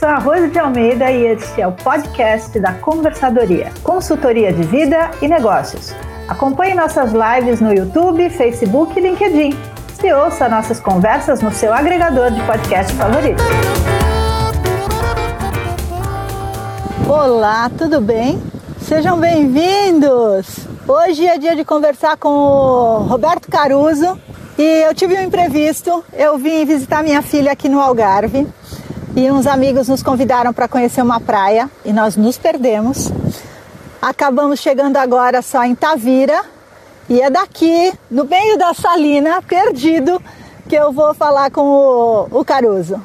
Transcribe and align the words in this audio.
sou 0.00 0.08
a 0.08 0.16
Rose 0.16 0.48
de 0.48 0.58
Almeida 0.58 1.12
e 1.12 1.26
este 1.26 1.60
é 1.60 1.66
o 1.66 1.72
podcast 1.72 2.58
da 2.58 2.72
Conversadoria, 2.72 3.70
consultoria 3.82 4.50
de 4.50 4.62
vida 4.62 5.10
e 5.20 5.28
negócios. 5.28 5.94
Acompanhe 6.26 6.74
nossas 6.74 7.12
lives 7.12 7.60
no 7.60 7.70
YouTube, 7.70 8.30
Facebook 8.30 8.98
e 8.98 9.02
LinkedIn. 9.02 9.54
E 10.02 10.12
ouça 10.14 10.48
nossas 10.48 10.80
conversas 10.80 11.42
no 11.42 11.52
seu 11.52 11.74
agregador 11.74 12.30
de 12.30 12.40
podcast 12.44 12.94
favorito. 12.94 13.42
Olá, 17.06 17.70
tudo 17.76 18.00
bem? 18.00 18.42
Sejam 18.80 19.20
bem-vindos! 19.20 20.66
Hoje 20.88 21.26
é 21.26 21.36
dia 21.36 21.54
de 21.54 21.62
conversar 21.62 22.16
com 22.16 22.30
o 22.30 22.98
Roberto 23.00 23.50
Caruso 23.50 24.18
e 24.56 24.62
eu 24.62 24.94
tive 24.94 25.14
um 25.18 25.22
imprevisto. 25.22 26.02
Eu 26.14 26.38
vim 26.38 26.64
visitar 26.64 27.02
minha 27.02 27.20
filha 27.20 27.52
aqui 27.52 27.68
no 27.68 27.78
Algarve 27.78 28.48
e 29.20 29.30
uns 29.30 29.46
amigos 29.46 29.86
nos 29.86 30.02
convidaram 30.02 30.50
para 30.50 30.66
conhecer 30.66 31.02
uma 31.02 31.20
praia 31.20 31.70
e 31.84 31.92
nós 31.92 32.16
nos 32.16 32.38
perdemos. 32.38 33.10
Acabamos 34.00 34.60
chegando 34.60 34.96
agora 34.96 35.42
só 35.42 35.62
em 35.62 35.74
Tavira 35.74 36.42
e 37.06 37.20
é 37.20 37.28
daqui, 37.28 37.92
no 38.10 38.24
meio 38.24 38.56
da 38.56 38.72
salina, 38.72 39.42
perdido, 39.42 40.22
que 40.66 40.74
eu 40.74 40.90
vou 40.90 41.12
falar 41.12 41.50
com 41.50 41.60
o, 41.60 42.40
o 42.40 42.44
Caruso. 42.46 42.98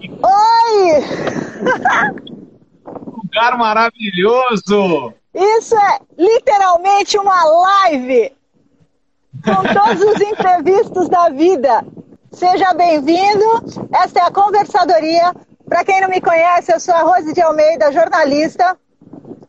Oi! 0.00 1.04
Lugar 3.22 3.56
maravilhoso! 3.56 5.14
Isso 5.32 5.76
é 5.76 6.00
literalmente 6.18 7.16
uma 7.16 7.44
live 7.44 8.32
com 9.44 9.62
todos 9.72 10.02
os 10.02 10.20
imprevistos 10.20 11.08
da 11.08 11.28
vida. 11.28 11.86
Seja 12.32 12.74
bem-vindo. 12.74 13.44
Esta 13.92 14.20
é 14.20 14.22
a 14.24 14.30
Conversadoria. 14.30 15.32
Para 15.72 15.86
quem 15.86 16.02
não 16.02 16.08
me 16.10 16.20
conhece, 16.20 16.70
eu 16.70 16.78
sou 16.78 16.92
a 16.92 17.00
Rose 17.00 17.32
de 17.32 17.40
Almeida, 17.40 17.90
jornalista. 17.90 18.76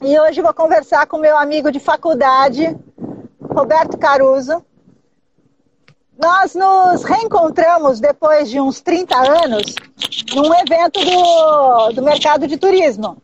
E 0.02 0.18
hoje 0.18 0.42
vou 0.42 0.54
conversar 0.54 1.06
com 1.06 1.18
meu 1.18 1.38
amigo 1.38 1.70
de 1.70 1.82
faculdade, 1.82 2.74
Roberto 3.42 3.98
Caruso. 3.98 4.66
Nós 6.18 6.56
nos 6.56 7.04
reencontramos 7.04 8.00
depois 8.00 8.50
de 8.50 8.58
uns 8.58 8.80
30 8.80 9.18
anos 9.44 9.76
num 10.34 10.54
evento 10.56 11.04
do, 11.04 11.92
do 11.96 12.02
mercado 12.02 12.48
de 12.48 12.56
turismo. 12.56 13.22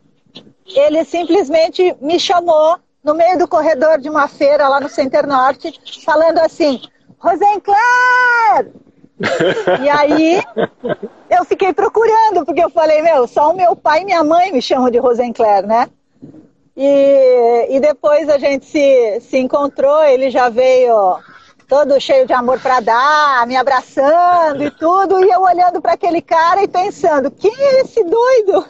Ele 0.66 1.02
simplesmente 1.06 1.96
me 2.02 2.20
chamou 2.20 2.78
no 3.02 3.14
meio 3.14 3.38
do 3.38 3.48
corredor 3.48 3.98
de 3.98 4.10
uma 4.10 4.28
feira 4.28 4.68
lá 4.68 4.78
no 4.78 4.90
Center 4.90 5.26
Norte, 5.26 5.72
falando 6.04 6.36
assim: 6.36 6.82
Rosenclair, 7.18 8.70
e 9.82 9.88
aí 9.88 10.42
eu 11.28 11.44
fiquei 11.44 11.72
procurando, 11.72 12.44
porque 12.44 12.62
eu 12.62 12.70
falei, 12.70 13.02
meu, 13.02 13.26
só 13.26 13.50
o 13.50 13.56
meu 13.56 13.76
pai 13.76 14.02
e 14.02 14.04
minha 14.04 14.24
mãe 14.24 14.52
me 14.52 14.62
chamam 14.62 14.90
de 14.90 14.98
Rosenclair, 14.98 15.66
né? 15.66 15.88
E, 16.76 17.76
e 17.76 17.80
depois 17.80 18.28
a 18.28 18.38
gente 18.38 18.64
se, 18.64 19.20
se 19.20 19.38
encontrou, 19.38 20.02
ele 20.04 20.30
já 20.30 20.48
veio 20.48 21.18
todo 21.68 22.00
cheio 22.00 22.26
de 22.26 22.32
amor 22.32 22.58
para 22.58 22.80
dar, 22.80 23.46
me 23.46 23.56
abraçando 23.56 24.64
e 24.64 24.70
tudo, 24.70 25.24
e 25.24 25.30
eu 25.30 25.40
olhando 25.42 25.80
para 25.80 25.92
aquele 25.92 26.22
cara 26.22 26.62
e 26.62 26.68
pensando, 26.68 27.30
quem 27.30 27.52
é 27.54 27.80
esse 27.82 28.02
doido? 28.02 28.66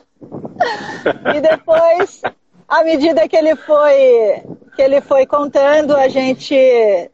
E 1.34 1.40
depois, 1.40 2.20
à 2.68 2.84
medida 2.84 3.28
que 3.28 3.36
ele 3.36 3.56
foi 3.56 4.42
que 4.76 4.82
ele 4.82 5.00
foi 5.00 5.26
contando, 5.26 5.96
a 5.96 6.08
gente 6.08 7.10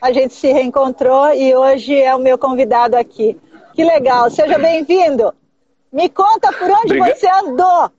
a 0.00 0.12
gente 0.12 0.34
se 0.34 0.52
reencontrou 0.52 1.32
e 1.34 1.54
hoje 1.54 2.00
é 2.00 2.14
o 2.14 2.18
meu 2.18 2.38
convidado 2.38 2.96
aqui. 2.96 3.38
Que 3.74 3.84
legal, 3.84 4.30
seja 4.30 4.58
bem-vindo. 4.58 5.32
Me 5.92 6.08
conta 6.08 6.52
por 6.52 6.70
onde 6.70 6.96
Obrigado. 6.96 7.16
você 7.16 7.28
andou. 7.28 7.90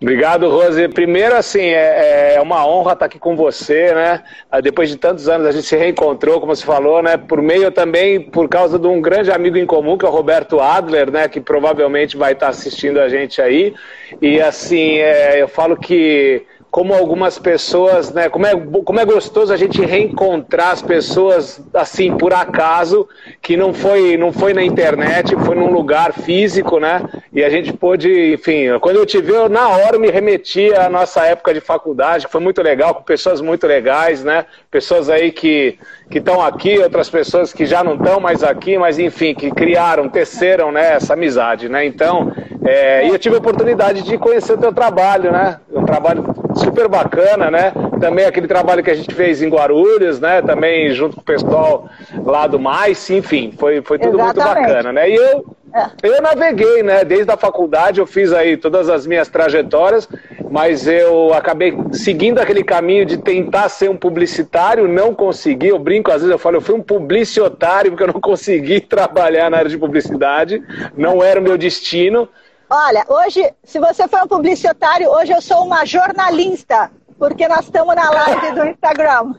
Obrigado, 0.00 0.48
Rose. 0.48 0.88
Primeiro, 0.88 1.34
assim, 1.34 1.60
é, 1.60 2.34
é, 2.34 2.40
uma 2.40 2.64
honra 2.64 2.92
estar 2.92 3.06
aqui 3.06 3.18
com 3.18 3.34
você, 3.34 3.92
né? 3.92 4.22
Ah, 4.50 4.60
depois 4.60 4.88
de 4.88 4.96
tantos 4.96 5.28
anos 5.28 5.46
a 5.46 5.50
gente 5.50 5.66
se 5.66 5.76
reencontrou, 5.76 6.40
como 6.40 6.54
você 6.54 6.64
falou, 6.64 7.02
né? 7.02 7.16
Por 7.16 7.42
meio 7.42 7.72
também, 7.72 8.20
por 8.20 8.48
causa 8.48 8.78
de 8.78 8.86
um 8.86 9.00
grande 9.00 9.32
amigo 9.32 9.56
em 9.56 9.66
comum, 9.66 9.98
que 9.98 10.06
é 10.06 10.08
o 10.08 10.12
Roberto 10.12 10.60
Adler, 10.60 11.10
né? 11.10 11.28
Que 11.28 11.40
provavelmente 11.40 12.16
vai 12.16 12.32
estar 12.32 12.48
assistindo 12.48 13.00
a 13.00 13.08
gente 13.08 13.42
aí. 13.42 13.74
E, 14.22 14.40
assim, 14.40 14.98
é, 14.98 15.42
eu 15.42 15.48
falo 15.48 15.76
que 15.76 16.46
como 16.70 16.92
algumas 16.92 17.38
pessoas, 17.38 18.12
né, 18.12 18.28
como 18.28 18.46
é, 18.46 18.52
como 18.84 19.00
é 19.00 19.04
gostoso 19.04 19.52
a 19.52 19.56
gente 19.56 19.80
reencontrar 19.84 20.70
as 20.70 20.82
pessoas 20.82 21.60
assim 21.72 22.16
por 22.16 22.32
acaso, 22.34 23.08
que 23.40 23.56
não 23.56 23.72
foi, 23.72 24.16
não 24.16 24.32
foi 24.32 24.52
na 24.52 24.62
internet, 24.62 25.34
foi 25.44 25.54
num 25.54 25.72
lugar 25.72 26.12
físico, 26.12 26.78
né? 26.78 27.02
E 27.32 27.42
a 27.42 27.48
gente 27.48 27.72
pôde, 27.72 28.34
enfim, 28.34 28.66
quando 28.80 28.96
eu 28.96 29.06
te 29.06 29.20
vi, 29.20 29.32
eu, 29.32 29.48
na 29.48 29.68
hora 29.68 29.98
me 29.98 30.10
remeti 30.10 30.72
à 30.74 30.90
nossa 30.90 31.24
época 31.24 31.54
de 31.54 31.60
faculdade, 31.60 32.26
que 32.26 32.32
foi 32.32 32.40
muito 32.40 32.62
legal, 32.62 32.94
com 32.94 33.02
pessoas 33.02 33.40
muito 33.40 33.66
legais, 33.66 34.22
né? 34.22 34.44
Pessoas 34.70 35.08
aí 35.08 35.32
que 35.32 35.78
que 36.10 36.18
estão 36.18 36.40
aqui, 36.40 36.78
outras 36.78 37.10
pessoas 37.10 37.52
que 37.52 37.66
já 37.66 37.84
não 37.84 37.94
estão 37.94 38.18
mais 38.18 38.42
aqui, 38.42 38.78
mas 38.78 38.98
enfim, 38.98 39.34
que 39.34 39.50
criaram, 39.50 40.08
teceram 40.08 40.72
né, 40.72 40.94
essa 40.94 41.12
amizade, 41.12 41.68
né? 41.68 41.84
Então, 41.84 42.32
é, 42.64 43.06
e 43.06 43.10
eu 43.10 43.18
tive 43.18 43.36
a 43.36 43.38
oportunidade 43.38 44.02
de 44.02 44.16
conhecer 44.16 44.54
o 44.54 44.58
teu 44.58 44.72
trabalho, 44.72 45.30
né? 45.30 45.60
Um 45.70 45.84
trabalho 45.84 46.24
super 46.58 46.88
bacana, 46.88 47.50
né? 47.50 47.72
Também 48.00 48.24
aquele 48.24 48.46
trabalho 48.46 48.82
que 48.82 48.90
a 48.90 48.94
gente 48.94 49.14
fez 49.14 49.42
em 49.42 49.48
Guarulhos, 49.48 50.20
né? 50.20 50.42
Também 50.42 50.92
junto 50.92 51.16
com 51.16 51.22
o 51.22 51.24
pessoal 51.24 51.88
lá 52.24 52.46
do 52.46 52.58
Mais, 52.58 53.08
enfim, 53.10 53.52
foi, 53.56 53.82
foi 53.82 53.98
tudo 53.98 54.18
Exatamente. 54.18 54.44
muito 54.44 54.68
bacana, 54.68 54.92
né? 54.92 55.10
E 55.10 55.14
eu, 55.14 55.56
é. 55.74 55.86
eu 56.02 56.22
naveguei, 56.22 56.82
né? 56.82 57.04
Desde 57.04 57.30
a 57.30 57.36
faculdade 57.36 58.00
eu 58.00 58.06
fiz 58.06 58.32
aí 58.32 58.56
todas 58.56 58.88
as 58.88 59.06
minhas 59.06 59.28
trajetórias, 59.28 60.08
mas 60.50 60.86
eu 60.86 61.32
acabei 61.34 61.76
seguindo 61.92 62.38
aquele 62.38 62.64
caminho 62.64 63.04
de 63.04 63.18
tentar 63.18 63.68
ser 63.68 63.90
um 63.90 63.96
publicitário, 63.96 64.88
não 64.88 65.14
consegui. 65.14 65.68
Eu 65.68 65.78
brinco, 65.78 66.10
às 66.10 66.22
vezes 66.22 66.30
eu 66.30 66.38
falo, 66.38 66.56
eu 66.56 66.60
fui 66.60 66.74
um 66.74 66.82
publicitário 66.82 67.90
porque 67.90 68.02
eu 68.02 68.12
não 68.12 68.20
consegui 68.20 68.80
trabalhar 68.80 69.50
na 69.50 69.58
área 69.58 69.70
de 69.70 69.78
publicidade, 69.78 70.62
não 70.96 71.22
era 71.22 71.40
o 71.40 71.42
meu 71.42 71.58
destino. 71.58 72.28
Olha, 72.70 73.02
hoje, 73.08 73.50
se 73.64 73.78
você 73.78 74.06
for 74.06 74.24
um 74.24 74.28
publicitário, 74.28 75.08
hoje 75.08 75.32
eu 75.32 75.40
sou 75.40 75.64
uma 75.64 75.86
jornalista, 75.86 76.90
porque 77.18 77.48
nós 77.48 77.64
estamos 77.64 77.94
na 77.94 78.10
live 78.10 78.52
do 78.52 78.66
Instagram. 78.66 79.34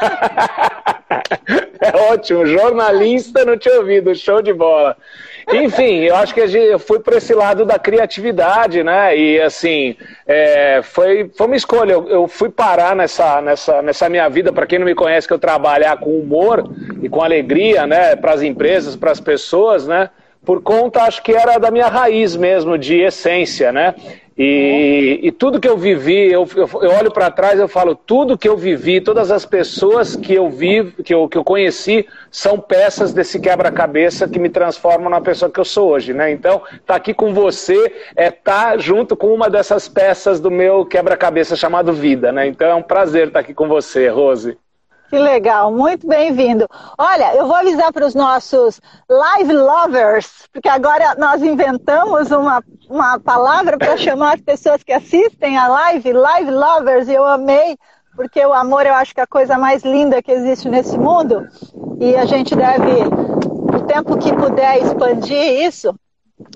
é 1.80 2.12
ótimo, 2.12 2.46
jornalista 2.46 3.44
não 3.44 3.58
tinha 3.58 3.78
ouvido, 3.78 4.14
show 4.14 4.40
de 4.40 4.54
bola. 4.54 4.96
Enfim, 5.52 6.04
eu 6.04 6.16
acho 6.16 6.32
que 6.32 6.40
eu 6.40 6.78
fui 6.78 7.00
por 7.00 7.12
esse 7.12 7.34
lado 7.34 7.66
da 7.66 7.78
criatividade, 7.78 8.82
né? 8.82 9.14
E 9.16 9.40
assim, 9.40 9.96
é, 10.26 10.80
foi, 10.82 11.28
foi 11.36 11.46
uma 11.46 11.56
escolha. 11.56 11.92
Eu, 11.92 12.08
eu, 12.08 12.28
fui 12.28 12.48
parar 12.48 12.96
nessa, 12.96 13.42
nessa, 13.42 13.82
nessa 13.82 14.08
minha 14.08 14.28
vida, 14.30 14.52
para 14.52 14.66
quem 14.66 14.78
não 14.78 14.86
me 14.86 14.94
conhece, 14.94 15.26
que 15.26 15.34
eu 15.34 15.38
trabalhar 15.38 15.98
com 15.98 16.18
humor 16.18 16.70
e 17.02 17.08
com 17.08 17.22
alegria, 17.22 17.86
né? 17.86 18.16
Para 18.16 18.32
as 18.32 18.42
empresas, 18.42 18.96
para 18.96 19.10
as 19.10 19.20
pessoas, 19.20 19.86
né? 19.86 20.08
Por 20.44 20.62
conta, 20.62 21.02
acho 21.02 21.22
que 21.22 21.32
era 21.32 21.58
da 21.58 21.70
minha 21.70 21.88
raiz 21.88 22.36
mesmo, 22.36 22.78
de 22.78 23.00
essência, 23.00 23.70
né? 23.70 23.94
E, 24.42 25.20
e 25.22 25.30
tudo 25.32 25.60
que 25.60 25.68
eu 25.68 25.76
vivi, 25.76 26.32
eu, 26.32 26.48
eu, 26.56 26.66
eu 26.80 26.90
olho 26.92 27.10
para 27.10 27.30
trás 27.30 27.60
eu 27.60 27.68
falo, 27.68 27.94
tudo 27.94 28.38
que 28.38 28.48
eu 28.48 28.56
vivi, 28.56 28.98
todas 28.98 29.30
as 29.30 29.44
pessoas 29.44 30.16
que 30.16 30.32
eu 30.32 30.48
vi, 30.48 30.92
que 31.04 31.12
eu, 31.12 31.28
que 31.28 31.36
eu 31.36 31.44
conheci, 31.44 32.06
são 32.30 32.58
peças 32.58 33.12
desse 33.12 33.38
quebra-cabeça 33.38 34.26
que 34.26 34.38
me 34.38 34.48
transformam 34.48 35.10
na 35.10 35.20
pessoa 35.20 35.50
que 35.50 35.60
eu 35.60 35.64
sou 35.64 35.90
hoje, 35.90 36.14
né? 36.14 36.32
Então, 36.32 36.62
tá 36.86 36.94
aqui 36.94 37.12
com 37.12 37.34
você 37.34 37.92
é 38.16 38.30
tá 38.30 38.78
junto 38.78 39.14
com 39.14 39.26
uma 39.34 39.50
dessas 39.50 39.88
peças 39.88 40.40
do 40.40 40.50
meu 40.50 40.86
quebra-cabeça 40.86 41.54
chamado 41.54 41.92
vida, 41.92 42.32
né? 42.32 42.46
Então 42.46 42.66
é 42.66 42.74
um 42.74 42.82
prazer 42.82 43.26
estar 43.26 43.40
tá 43.40 43.40
aqui 43.40 43.52
com 43.52 43.68
você, 43.68 44.08
Rose. 44.08 44.56
Que 45.10 45.18
legal, 45.18 45.72
muito 45.72 46.06
bem-vindo. 46.06 46.68
Olha, 46.96 47.34
eu 47.34 47.44
vou 47.44 47.56
avisar 47.56 47.92
para 47.92 48.06
os 48.06 48.14
nossos 48.14 48.80
live 49.08 49.52
lovers, 49.52 50.46
porque 50.52 50.68
agora 50.68 51.16
nós 51.18 51.42
inventamos 51.42 52.30
uma, 52.30 52.62
uma 52.88 53.18
palavra 53.18 53.76
para 53.76 53.96
chamar 53.96 54.34
as 54.34 54.40
pessoas 54.40 54.84
que 54.84 54.92
assistem 54.92 55.58
a 55.58 55.66
live, 55.66 56.12
live 56.12 56.50
lovers, 56.52 57.08
e 57.08 57.14
eu 57.14 57.24
amei, 57.24 57.76
porque 58.14 58.38
o 58.46 58.52
amor 58.52 58.86
eu 58.86 58.94
acho 58.94 59.12
que 59.12 59.18
é 59.18 59.24
a 59.24 59.26
coisa 59.26 59.58
mais 59.58 59.82
linda 59.82 60.22
que 60.22 60.30
existe 60.30 60.68
nesse 60.68 60.96
mundo, 60.96 61.44
e 61.98 62.14
a 62.14 62.24
gente 62.24 62.54
deve, 62.54 63.02
o 63.76 63.82
tempo 63.88 64.16
que 64.16 64.32
puder, 64.32 64.80
expandir 64.80 65.66
isso. 65.66 65.92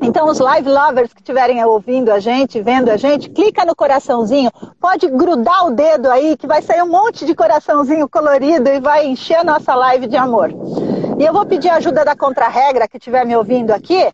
Então, 0.03 0.27
os 0.27 0.39
live 0.39 0.69
lovers 0.69 1.13
que 1.13 1.21
estiverem 1.21 1.65
ouvindo 1.65 2.11
a 2.11 2.19
gente, 2.19 2.61
vendo 2.61 2.91
a 2.91 2.97
gente, 2.97 3.31
clica 3.31 3.65
no 3.65 3.77
coraçãozinho, 3.77 4.51
pode 4.81 5.09
grudar 5.09 5.67
o 5.67 5.71
dedo 5.71 6.11
aí, 6.11 6.37
que 6.37 6.47
vai 6.47 6.61
sair 6.61 6.83
um 6.83 6.89
monte 6.89 7.25
de 7.25 7.35
coraçãozinho 7.35 8.09
colorido 8.09 8.69
e 8.69 8.81
vai 8.81 9.07
encher 9.07 9.37
a 9.37 9.45
nossa 9.45 9.75
live 9.75 10.07
de 10.07 10.17
amor. 10.17 10.51
E 11.19 11.25
eu 11.25 11.33
vou 11.33 11.47
pedir 11.47 11.69
ajuda 11.69 12.05
da 12.05 12.17
contra-regra 12.17 12.89
que 12.89 12.97
estiver 12.97 13.25
me 13.25 13.37
ouvindo 13.37 13.71
aqui, 13.71 14.13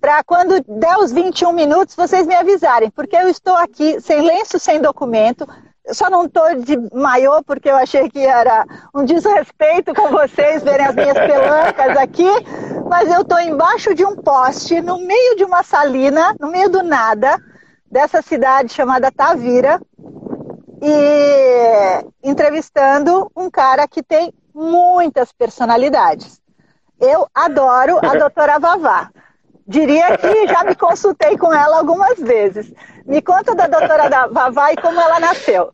para 0.00 0.22
quando 0.22 0.62
der 0.68 0.96
os 0.98 1.10
21 1.10 1.52
minutos 1.52 1.96
vocês 1.96 2.26
me 2.26 2.34
avisarem, 2.34 2.90
porque 2.90 3.16
eu 3.16 3.28
estou 3.28 3.56
aqui 3.56 4.00
sem 4.00 4.22
lenço, 4.22 4.58
sem 4.58 4.80
documento, 4.80 5.46
eu 5.88 5.94
só 5.94 6.10
não 6.10 6.26
estou 6.26 6.54
de 6.54 6.76
maiô 6.92 7.42
porque 7.42 7.70
eu 7.70 7.76
achei 7.76 8.10
que 8.10 8.18
era 8.18 8.66
um 8.94 9.04
desrespeito 9.04 9.94
com 9.94 10.08
vocês 10.10 10.62
verem 10.62 10.86
as 10.86 10.94
minhas 10.94 11.14
pelancas 11.14 11.96
aqui, 11.96 12.28
mas 12.88 13.10
eu 13.10 13.20
estou 13.20 13.38
embaixo 13.38 13.94
de 13.94 14.04
um 14.04 14.16
poste, 14.16 14.80
no 14.80 14.98
meio 14.98 15.36
de 15.36 15.44
uma 15.44 15.62
salina, 15.62 16.34
no 16.40 16.50
meio 16.50 16.70
do 16.70 16.82
nada, 16.82 17.38
dessa 17.90 18.22
cidade 18.22 18.72
chamada 18.72 19.12
Tavira, 19.12 19.80
e 20.80 22.06
entrevistando 22.22 23.30
um 23.36 23.50
cara 23.50 23.86
que 23.86 24.02
tem 24.02 24.32
muitas 24.54 25.32
personalidades. 25.32 26.40
Eu 27.00 27.28
adoro 27.34 27.98
a 28.02 28.14
doutora 28.18 28.58
Vavá. 28.58 29.10
Diria 29.66 30.16
que 30.16 30.46
já 30.46 30.64
me 30.64 30.74
consultei 30.74 31.36
com 31.36 31.52
ela 31.52 31.78
algumas 31.78 32.18
vezes. 32.18 32.72
Me 33.04 33.20
conta 33.20 33.54
da 33.54 33.66
doutora 33.66 34.28
Vavá 34.28 34.72
e 34.72 34.76
como 34.76 34.98
ela 34.98 35.20
nasceu. 35.20 35.72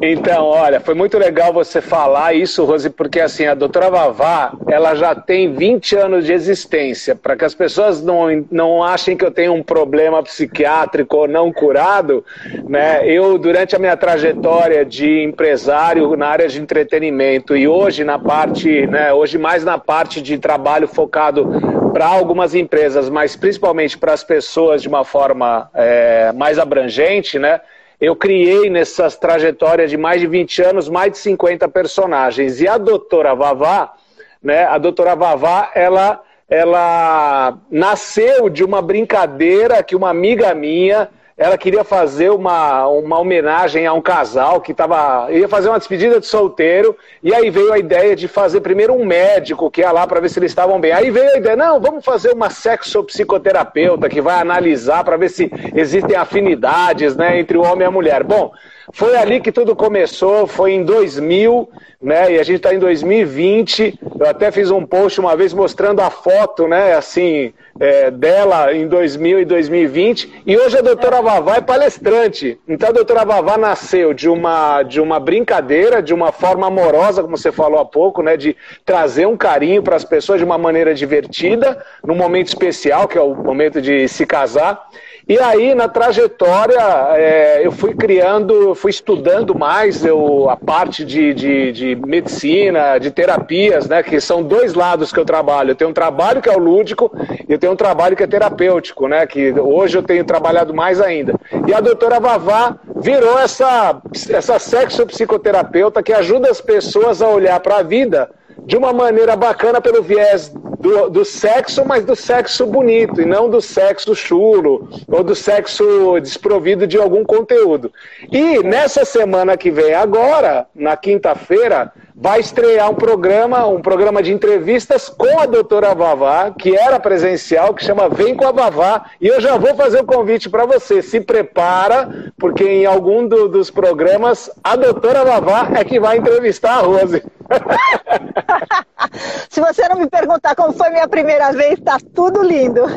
Então, 0.00 0.44
olha, 0.44 0.80
foi 0.80 0.94
muito 0.94 1.18
legal 1.18 1.52
você 1.52 1.80
falar 1.80 2.34
isso, 2.34 2.64
Rose, 2.64 2.88
porque 2.90 3.20
assim, 3.20 3.46
a 3.46 3.54
doutora 3.54 3.90
Vavá, 3.90 4.52
ela 4.68 4.94
já 4.94 5.14
tem 5.14 5.52
20 5.52 5.96
anos 5.96 6.24
de 6.24 6.32
existência. 6.32 7.16
Para 7.16 7.36
que 7.36 7.44
as 7.44 7.54
pessoas 7.54 8.02
não, 8.02 8.26
não 8.50 8.82
achem 8.82 9.16
que 9.16 9.24
eu 9.24 9.30
tenho 9.30 9.52
um 9.54 9.62
problema 9.62 10.22
psiquiátrico 10.22 11.26
não 11.26 11.52
curado, 11.52 12.24
né? 12.68 13.06
Eu, 13.08 13.38
durante 13.38 13.74
a 13.74 13.78
minha 13.78 13.96
trajetória 13.96 14.84
de 14.84 15.22
empresário 15.22 16.16
na 16.16 16.28
área 16.28 16.48
de 16.48 16.60
entretenimento 16.60 17.56
e 17.56 17.66
hoje 17.66 18.04
na 18.04 18.18
parte, 18.18 18.86
né, 18.86 19.12
hoje 19.12 19.38
mais 19.38 19.64
na 19.64 19.78
parte 19.78 20.20
de 20.22 20.38
trabalho 20.38 20.86
focado 20.86 21.48
para 21.92 22.06
algumas 22.06 22.54
empresas, 22.54 23.08
mas 23.08 23.34
principalmente 23.34 23.96
para 23.96 24.12
as 24.12 24.22
pessoas 24.22 24.82
de 24.82 24.88
uma 24.88 25.04
forma 25.04 25.70
é, 25.74 26.30
mais 26.32 26.58
abrangente, 26.58 27.38
né? 27.38 27.60
Eu 28.00 28.14
criei 28.14 28.68
nessas 28.68 29.16
trajetórias 29.16 29.90
de 29.90 29.96
mais 29.96 30.20
de 30.20 30.26
20 30.26 30.62
anos 30.62 30.88
mais 30.88 31.12
de 31.12 31.18
50 31.18 31.68
personagens. 31.68 32.60
E 32.60 32.68
a 32.68 32.76
doutora 32.78 33.34
Vavá, 33.34 33.94
né, 34.42 34.64
a 34.64 34.78
doutora 34.78 35.14
Vavá, 35.14 35.70
ela, 35.74 36.22
ela 36.48 37.58
nasceu 37.70 38.48
de 38.48 38.62
uma 38.62 38.82
brincadeira 38.82 39.82
que 39.82 39.96
uma 39.96 40.10
amiga 40.10 40.54
minha 40.54 41.08
ela 41.36 41.58
queria 41.58 41.84
fazer 41.84 42.30
uma, 42.30 42.86
uma 42.88 43.18
homenagem 43.18 43.86
a 43.86 43.92
um 43.92 44.00
casal 44.00 44.58
que 44.58 44.72
estava. 44.72 45.30
ia 45.30 45.46
fazer 45.46 45.68
uma 45.68 45.78
despedida 45.78 46.18
de 46.18 46.26
solteiro, 46.26 46.96
e 47.22 47.34
aí 47.34 47.50
veio 47.50 47.72
a 47.72 47.78
ideia 47.78 48.16
de 48.16 48.26
fazer 48.26 48.62
primeiro 48.62 48.94
um 48.94 49.04
médico 49.04 49.70
que 49.70 49.82
ia 49.82 49.92
lá 49.92 50.06
para 50.06 50.18
ver 50.18 50.30
se 50.30 50.38
eles 50.38 50.50
estavam 50.50 50.80
bem. 50.80 50.92
Aí 50.92 51.10
veio 51.10 51.34
a 51.34 51.36
ideia, 51.36 51.54
não, 51.54 51.78
vamos 51.78 52.02
fazer 52.02 52.32
uma 52.32 52.48
sexopsicoterapeuta 52.48 54.08
que 54.08 54.22
vai 54.22 54.40
analisar 54.40 55.04
para 55.04 55.18
ver 55.18 55.28
se 55.28 55.50
existem 55.74 56.16
afinidades 56.16 57.14
né, 57.14 57.38
entre 57.38 57.58
o 57.58 57.62
homem 57.62 57.82
e 57.82 57.84
a 57.84 57.90
mulher. 57.90 58.24
Bom, 58.24 58.52
foi 58.92 59.16
ali 59.16 59.40
que 59.40 59.50
tudo 59.50 59.74
começou, 59.74 60.46
foi 60.46 60.72
em 60.72 60.84
2000, 60.84 61.68
né? 62.00 62.32
E 62.32 62.38
a 62.38 62.42
gente 62.42 62.58
está 62.58 62.74
em 62.74 62.78
2020. 62.78 63.98
Eu 64.20 64.26
até 64.26 64.50
fiz 64.50 64.70
um 64.70 64.86
post 64.86 65.18
uma 65.18 65.36
vez 65.36 65.52
mostrando 65.52 66.00
a 66.00 66.10
foto, 66.10 66.68
né? 66.68 66.94
Assim, 66.94 67.52
é, 67.80 68.10
dela 68.10 68.72
em 68.72 68.86
2000 68.86 69.40
e 69.40 69.44
2020. 69.44 70.42
E 70.46 70.56
hoje 70.56 70.78
a 70.78 70.82
doutora 70.82 71.20
Vavá 71.20 71.56
é 71.56 71.60
palestrante. 71.60 72.58
Então 72.68 72.90
a 72.90 72.92
doutora 72.92 73.24
Vavá 73.24 73.56
nasceu 73.56 74.14
de 74.14 74.28
uma, 74.28 74.82
de 74.82 75.00
uma 75.00 75.18
brincadeira, 75.18 76.02
de 76.02 76.14
uma 76.14 76.30
forma 76.30 76.66
amorosa, 76.66 77.22
como 77.22 77.36
você 77.36 77.50
falou 77.50 77.80
há 77.80 77.84
pouco, 77.84 78.22
né? 78.22 78.36
De 78.36 78.56
trazer 78.84 79.26
um 79.26 79.36
carinho 79.36 79.82
para 79.82 79.96
as 79.96 80.04
pessoas 80.04 80.38
de 80.38 80.44
uma 80.44 80.58
maneira 80.58 80.94
divertida, 80.94 81.84
num 82.04 82.14
momento 82.14 82.48
especial, 82.48 83.08
que 83.08 83.18
é 83.18 83.20
o 83.20 83.34
momento 83.34 83.80
de 83.80 84.06
se 84.06 84.24
casar. 84.24 84.86
E 85.28 85.40
aí, 85.40 85.74
na 85.74 85.88
trajetória, 85.88 86.78
é, 87.16 87.66
eu 87.66 87.72
fui 87.72 87.92
criando, 87.94 88.76
fui 88.76 88.92
estudando 88.92 89.58
mais 89.58 90.04
eu, 90.04 90.48
a 90.48 90.56
parte 90.56 91.04
de, 91.04 91.34
de, 91.34 91.72
de, 91.72 91.96
medicina, 91.96 92.96
de 92.98 93.10
terapias, 93.10 93.88
né? 93.88 94.04
Que 94.04 94.20
são 94.20 94.40
dois 94.40 94.74
lados 94.74 95.12
que 95.12 95.18
eu 95.18 95.24
trabalho. 95.24 95.72
Eu 95.72 95.74
tenho 95.74 95.90
um 95.90 95.92
trabalho 95.92 96.40
que 96.40 96.48
é 96.48 96.56
o 96.56 96.60
lúdico 96.60 97.10
e 97.48 97.52
eu 97.52 97.58
tenho 97.58 97.72
um 97.72 97.76
trabalho 97.76 98.14
que 98.14 98.22
é 98.22 98.26
terapêutico, 98.28 99.08
né? 99.08 99.26
Que 99.26 99.52
hoje 99.58 99.98
eu 99.98 100.02
tenho 100.04 100.24
trabalhado 100.24 100.72
mais 100.72 101.00
ainda. 101.00 101.34
E 101.66 101.74
a 101.74 101.80
doutora 101.80 102.20
Vavá 102.20 102.76
virou 102.94 103.36
essa, 103.36 104.00
essa 104.30 104.60
sexopsicoterapeuta 104.60 106.04
que 106.04 106.12
ajuda 106.12 106.48
as 106.48 106.60
pessoas 106.60 107.20
a 107.20 107.28
olhar 107.28 107.58
para 107.58 107.78
a 107.78 107.82
vida 107.82 108.30
de 108.66 108.76
uma 108.76 108.92
maneira 108.92 109.36
bacana 109.36 109.80
pelo 109.80 110.02
viés 110.02 110.52
do, 110.80 111.08
do, 111.08 111.24
sexo, 111.24 111.84
mas 111.84 112.04
do 112.04 112.16
sexo 112.16 112.66
bonito, 112.66 113.20
e 113.22 113.24
não 113.24 113.48
do 113.48 113.62
sexo 113.62 114.14
chulo, 114.14 114.88
ou 115.06 115.22
do 115.22 115.34
sexo 115.34 116.18
desprovido 116.20 116.86
de 116.86 116.98
algum 116.98 117.24
conteúdo. 117.24 117.92
E 118.30 118.58
nessa 118.64 119.04
semana 119.04 119.56
que 119.56 119.70
vem 119.70 119.94
agora, 119.94 120.66
na 120.74 120.96
quinta-feira, 120.96 121.92
vai 122.18 122.40
estrear 122.40 122.90
um 122.90 122.94
programa, 122.94 123.66
um 123.66 123.82
programa 123.82 124.22
de 124.22 124.32
entrevistas 124.32 125.10
com 125.10 125.38
a 125.38 125.44
doutora 125.44 125.94
Vavá, 125.94 126.50
que 126.50 126.74
era 126.74 126.98
presencial, 126.98 127.74
que 127.74 127.84
chama 127.84 128.08
Vem 128.08 128.34
com 128.34 128.46
a 128.46 128.52
Vavá, 128.52 129.04
e 129.20 129.28
eu 129.28 129.38
já 129.38 129.58
vou 129.58 129.74
fazer 129.74 130.00
o 130.00 130.02
um 130.02 130.06
convite 130.06 130.48
para 130.48 130.64
você. 130.64 131.02
Se 131.02 131.20
prepara, 131.20 132.32
porque 132.38 132.64
em 132.64 132.86
algum 132.86 133.28
do, 133.28 133.48
dos 133.48 133.70
programas 133.70 134.50
a 134.64 134.76
doutora 134.76 135.26
Vavá 135.26 135.68
é 135.74 135.84
que 135.84 136.00
vai 136.00 136.16
entrevistar 136.16 136.78
a 136.78 136.80
Rose. 136.80 137.22
Se 139.50 139.60
você 139.60 139.86
não 139.88 139.96
me 139.96 140.08
perguntar 140.08 140.54
como 140.54 140.72
foi 140.72 140.88
minha 140.88 141.06
primeira 141.06 141.52
vez, 141.52 141.78
tá 141.80 141.98
tudo 142.14 142.42
lindo. 142.42 142.80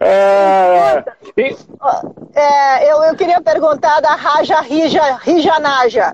é, 0.00 0.94
é, 1.36 1.48
perguntar 3.52 4.00
da 4.00 4.14
Raja 4.14 4.60
Rija, 4.60 5.18
Rijanaja. 5.22 6.12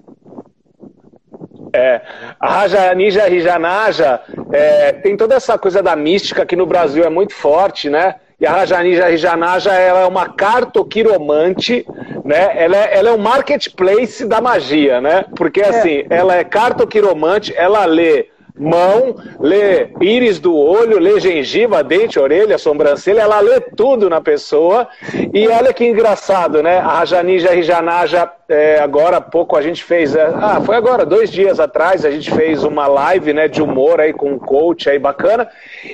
É, 1.73 2.01
a 2.39 2.61
Raja 2.61 2.95
Nija 2.95 3.27
Rijanaja 3.27 4.21
é, 4.53 4.93
tem 4.93 5.17
toda 5.17 5.35
essa 5.35 5.59
coisa 5.59 5.83
da 5.83 5.97
mística 5.97 6.47
que 6.47 6.55
no 6.55 6.67
Brasil 6.67 7.03
é 7.03 7.11
muito 7.11 7.35
forte, 7.35 7.91
né? 7.91 8.15
E 8.41 8.47
a 8.47 8.53
Rajanija 8.53 9.07
Rijanaja 9.07 9.73
ela 9.73 10.01
é 10.01 10.07
uma 10.07 10.29
cartoquiromante, 10.29 11.85
né? 12.25 12.53
Ela 12.57 12.77
é, 12.77 12.99
ela 12.99 13.09
é 13.09 13.13
um 13.13 13.19
marketplace 13.19 14.25
da 14.25 14.41
magia, 14.41 15.01
né? 15.01 15.25
Porque 15.37 15.61
é. 15.61 15.69
assim, 15.69 16.05
ela 16.09 16.37
é 16.37 16.45
cartoquiromante, 16.45 17.53
ela 17.57 17.85
lê 17.85 18.29
mão, 18.59 19.17
lê 19.41 19.89
íris 20.01 20.39
do 20.39 20.57
olho, 20.57 20.99
lê 20.99 21.19
gengiva, 21.19 21.83
dente, 21.83 22.19
orelha, 22.19 22.57
sobrancelha, 22.57 23.23
ela 23.23 23.41
lê 23.41 23.61
tudo 23.61 24.09
na 24.09 24.21
pessoa. 24.21 24.89
E 25.33 25.49
olha 25.49 25.73
que 25.73 25.85
engraçado, 25.85 26.63
né? 26.63 26.79
A 26.79 26.99
Rajanija 26.99 27.51
Rijanaja 27.51 28.31
é, 28.49 28.79
agora 28.79 29.17
há 29.17 29.21
pouco 29.21 29.57
a 29.57 29.63
gente 29.63 29.83
fez, 29.83 30.15
é, 30.15 30.23
ah, 30.23 30.61
foi 30.65 30.77
agora, 30.77 31.07
dois 31.07 31.31
dias 31.31 31.59
atrás, 31.59 32.05
a 32.05 32.11
gente 32.11 32.31
fez 32.31 32.63
uma 32.63 32.87
live 32.87 33.33
né, 33.33 33.49
de 33.49 33.63
humor 33.63 34.01
aí 34.01 34.13
com 34.13 34.33
um 34.33 34.39
coach 34.39 34.89
aí 34.89 34.99
bacana. 34.99 35.49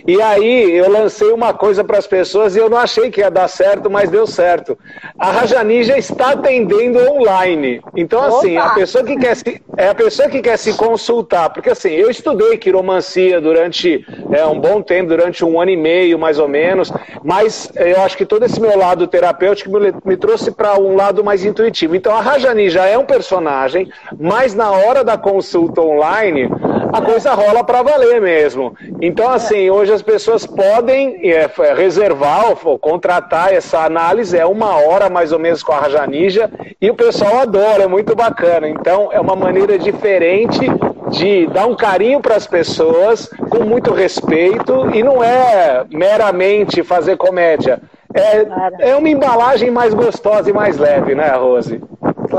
E 0.06 0.20
aí 0.20 0.72
eu 0.72 0.90
lancei 0.90 1.30
uma 1.30 1.54
coisa 1.54 1.84
para 1.84 1.98
as 1.98 2.06
pessoas 2.06 2.56
e 2.56 2.58
eu 2.58 2.68
não 2.68 2.78
achei 2.78 3.10
que 3.10 3.20
ia 3.20 3.30
dar 3.30 3.46
certo, 3.46 3.88
mas 3.88 4.10
deu 4.10 4.26
certo. 4.26 4.76
A 5.18 5.30
Rajani 5.30 5.84
já 5.84 5.96
está 5.96 6.32
atendendo 6.32 6.98
online. 7.12 7.80
Então, 7.94 8.20
assim, 8.22 8.56
a 8.56 8.70
pessoa 8.70 9.04
que 9.04 9.16
quer 9.16 9.36
se, 9.36 9.62
é 9.76 9.88
a 9.88 9.94
pessoa 9.94 10.28
que 10.28 10.42
quer 10.42 10.56
se 10.56 10.74
consultar, 10.74 11.50
porque 11.50 11.70
assim, 11.70 11.90
eu 11.90 12.10
estudei 12.10 12.58
quiromancia 12.58 13.40
durante 13.40 14.04
é, 14.32 14.44
um 14.44 14.58
bom 14.58 14.82
tempo, 14.82 15.10
durante 15.10 15.44
um 15.44 15.60
ano 15.60 15.70
e 15.70 15.76
meio, 15.76 16.18
mais 16.18 16.38
ou 16.38 16.48
menos, 16.48 16.92
mas 17.22 17.70
eu 17.76 18.00
acho 18.02 18.16
que 18.16 18.26
todo 18.26 18.44
esse 18.44 18.60
meu 18.60 18.76
lado 18.76 19.06
terapêutico 19.06 19.70
me, 19.78 19.94
me 20.04 20.16
trouxe 20.16 20.50
para 20.50 20.78
um 20.78 20.96
lado 20.96 21.22
mais 21.22 21.44
intuitivo. 21.44 21.94
Então, 21.94 22.16
a 22.16 22.20
Rajani 22.40 22.70
já 22.70 22.86
é 22.86 22.96
um 22.96 23.04
personagem, 23.04 23.90
mas 24.18 24.54
na 24.54 24.70
hora 24.70 25.04
da 25.04 25.18
consulta 25.18 25.82
online, 25.82 26.48
a 26.90 27.02
coisa 27.02 27.34
rola 27.34 27.62
para 27.62 27.82
valer 27.82 28.18
mesmo. 28.20 28.74
Então, 29.00 29.28
assim, 29.28 29.68
hoje 29.68 29.92
as 29.92 30.00
pessoas 30.00 30.46
podem 30.46 31.20
é, 31.30 31.48
reservar 31.74 32.56
ou 32.64 32.78
contratar 32.78 33.52
essa 33.52 33.80
análise, 33.80 34.38
é 34.38 34.46
uma 34.46 34.74
hora 34.76 35.10
mais 35.10 35.32
ou 35.32 35.38
menos 35.38 35.62
com 35.62 35.72
a 35.72 35.80
Rajanija, 35.80 36.50
e 36.80 36.90
o 36.90 36.94
pessoal 36.94 37.40
adora, 37.40 37.82
é 37.82 37.86
muito 37.86 38.16
bacana. 38.16 38.66
Então, 38.66 39.10
é 39.12 39.20
uma 39.20 39.36
maneira 39.36 39.78
diferente 39.78 40.66
de 41.10 41.46
dar 41.48 41.66
um 41.66 41.76
carinho 41.76 42.20
para 42.20 42.36
as 42.36 42.46
pessoas, 42.46 43.28
com 43.50 43.64
muito 43.64 43.92
respeito, 43.92 44.88
e 44.94 45.02
não 45.02 45.22
é 45.22 45.84
meramente 45.90 46.82
fazer 46.82 47.18
comédia. 47.18 47.82
É, 48.12 48.90
é 48.90 48.96
uma 48.96 49.08
embalagem 49.08 49.70
mais 49.70 49.94
gostosa 49.94 50.50
e 50.50 50.52
mais 50.52 50.78
leve, 50.78 51.14
né, 51.14 51.28
Rose? 51.36 51.80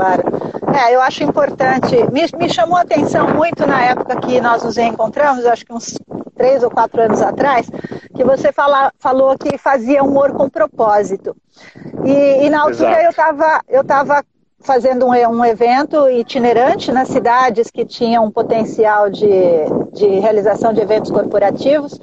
Claro. 0.02 0.22
É, 0.74 0.94
eu 0.94 1.00
acho 1.00 1.22
importante. 1.22 1.96
Me, 2.10 2.26
me 2.36 2.48
chamou 2.48 2.76
a 2.76 2.82
atenção 2.82 3.34
muito 3.34 3.66
na 3.66 3.82
época 3.82 4.16
que 4.16 4.40
nós 4.40 4.62
nos 4.62 4.76
encontramos, 4.76 5.44
acho 5.46 5.64
que 5.64 5.72
uns 5.72 5.98
três 6.34 6.62
ou 6.62 6.70
quatro 6.70 7.00
anos 7.00 7.22
atrás, 7.22 7.68
que 8.14 8.24
você 8.24 8.52
fala, 8.52 8.92
falou 8.98 9.36
que 9.38 9.56
fazia 9.58 10.02
humor 10.02 10.32
com 10.32 10.48
propósito. 10.48 11.36
E, 12.04 12.46
e 12.46 12.50
na 12.50 12.62
altura 12.62 12.90
Exato. 12.90 13.04
eu 13.04 13.10
estava 13.10 13.60
eu 13.68 13.84
tava 13.84 14.24
fazendo 14.60 15.06
um, 15.06 15.10
um, 15.10 15.44
evento 15.44 16.08
itinerante 16.08 16.92
nas 16.92 17.08
cidades 17.08 17.70
que 17.70 17.84
tinham 17.84 18.24
um 18.24 18.30
potencial 18.30 19.10
de, 19.10 19.26
de 19.92 20.06
realização 20.20 20.72
de 20.72 20.80
eventos 20.80 21.10
corporativos. 21.10 22.00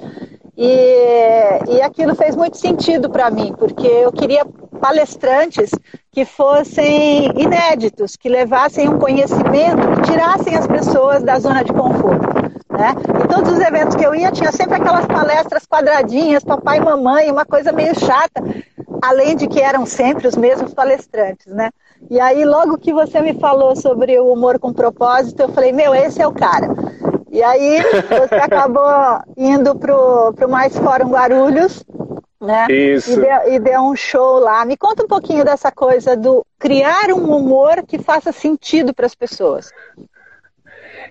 E, 0.56 1.74
e 1.74 1.80
aquilo 1.80 2.14
fez 2.14 2.36
muito 2.36 2.58
sentido 2.58 3.08
para 3.08 3.30
mim, 3.30 3.54
porque 3.58 3.86
eu 3.86 4.12
queria 4.12 4.44
palestrantes 4.78 5.70
que 6.12 6.24
fossem 6.24 7.26
inéditos, 7.36 8.16
que 8.16 8.28
levassem 8.28 8.88
um 8.88 8.98
conhecimento, 8.98 9.88
que 9.94 10.10
tirassem 10.10 10.56
as 10.56 10.66
pessoas 10.66 11.22
da 11.22 11.38
zona 11.38 11.62
de 11.62 11.72
conforto. 11.72 12.26
Né? 12.70 12.94
Em 13.24 13.28
todos 13.28 13.52
os 13.52 13.60
eventos 13.60 13.94
que 13.94 14.04
eu 14.04 14.14
ia, 14.14 14.32
tinha 14.32 14.50
sempre 14.50 14.76
aquelas 14.76 15.06
palestras 15.06 15.64
quadradinhas, 15.66 16.42
papai 16.42 16.78
e 16.78 16.84
mamãe, 16.84 17.30
uma 17.30 17.44
coisa 17.44 17.72
meio 17.72 17.98
chata, 17.98 18.42
além 19.02 19.36
de 19.36 19.46
que 19.46 19.60
eram 19.60 19.86
sempre 19.86 20.26
os 20.26 20.36
mesmos 20.36 20.74
palestrantes, 20.74 21.46
né? 21.46 21.70
E 22.10 22.18
aí, 22.18 22.44
logo 22.44 22.78
que 22.78 22.92
você 22.92 23.20
me 23.20 23.34
falou 23.34 23.76
sobre 23.76 24.18
o 24.18 24.32
humor 24.32 24.58
com 24.58 24.72
propósito, 24.72 25.42
eu 25.42 25.48
falei, 25.50 25.72
meu, 25.72 25.94
esse 25.94 26.20
é 26.20 26.26
o 26.26 26.32
cara. 26.32 26.68
E 27.30 27.42
aí, 27.42 27.82
você 27.82 28.34
acabou 28.40 28.82
indo 29.36 29.76
pro, 29.76 30.32
pro 30.34 30.48
Mais 30.48 30.76
Fórum 30.76 31.10
Guarulhos, 31.10 31.84
né? 32.40 32.66
Isso. 32.70 33.12
E 33.12 33.16
deu, 33.16 33.52
e 33.52 33.58
deu 33.58 33.80
um 33.82 33.94
show 33.94 34.38
lá. 34.38 34.64
Me 34.64 34.76
conta 34.76 35.04
um 35.04 35.08
pouquinho 35.08 35.44
dessa 35.44 35.70
coisa 35.70 36.16
do 36.16 36.44
criar 36.58 37.10
um 37.10 37.36
humor 37.36 37.82
que 37.86 37.98
faça 37.98 38.32
sentido 38.32 38.94
para 38.94 39.06
as 39.06 39.14
pessoas. 39.14 39.70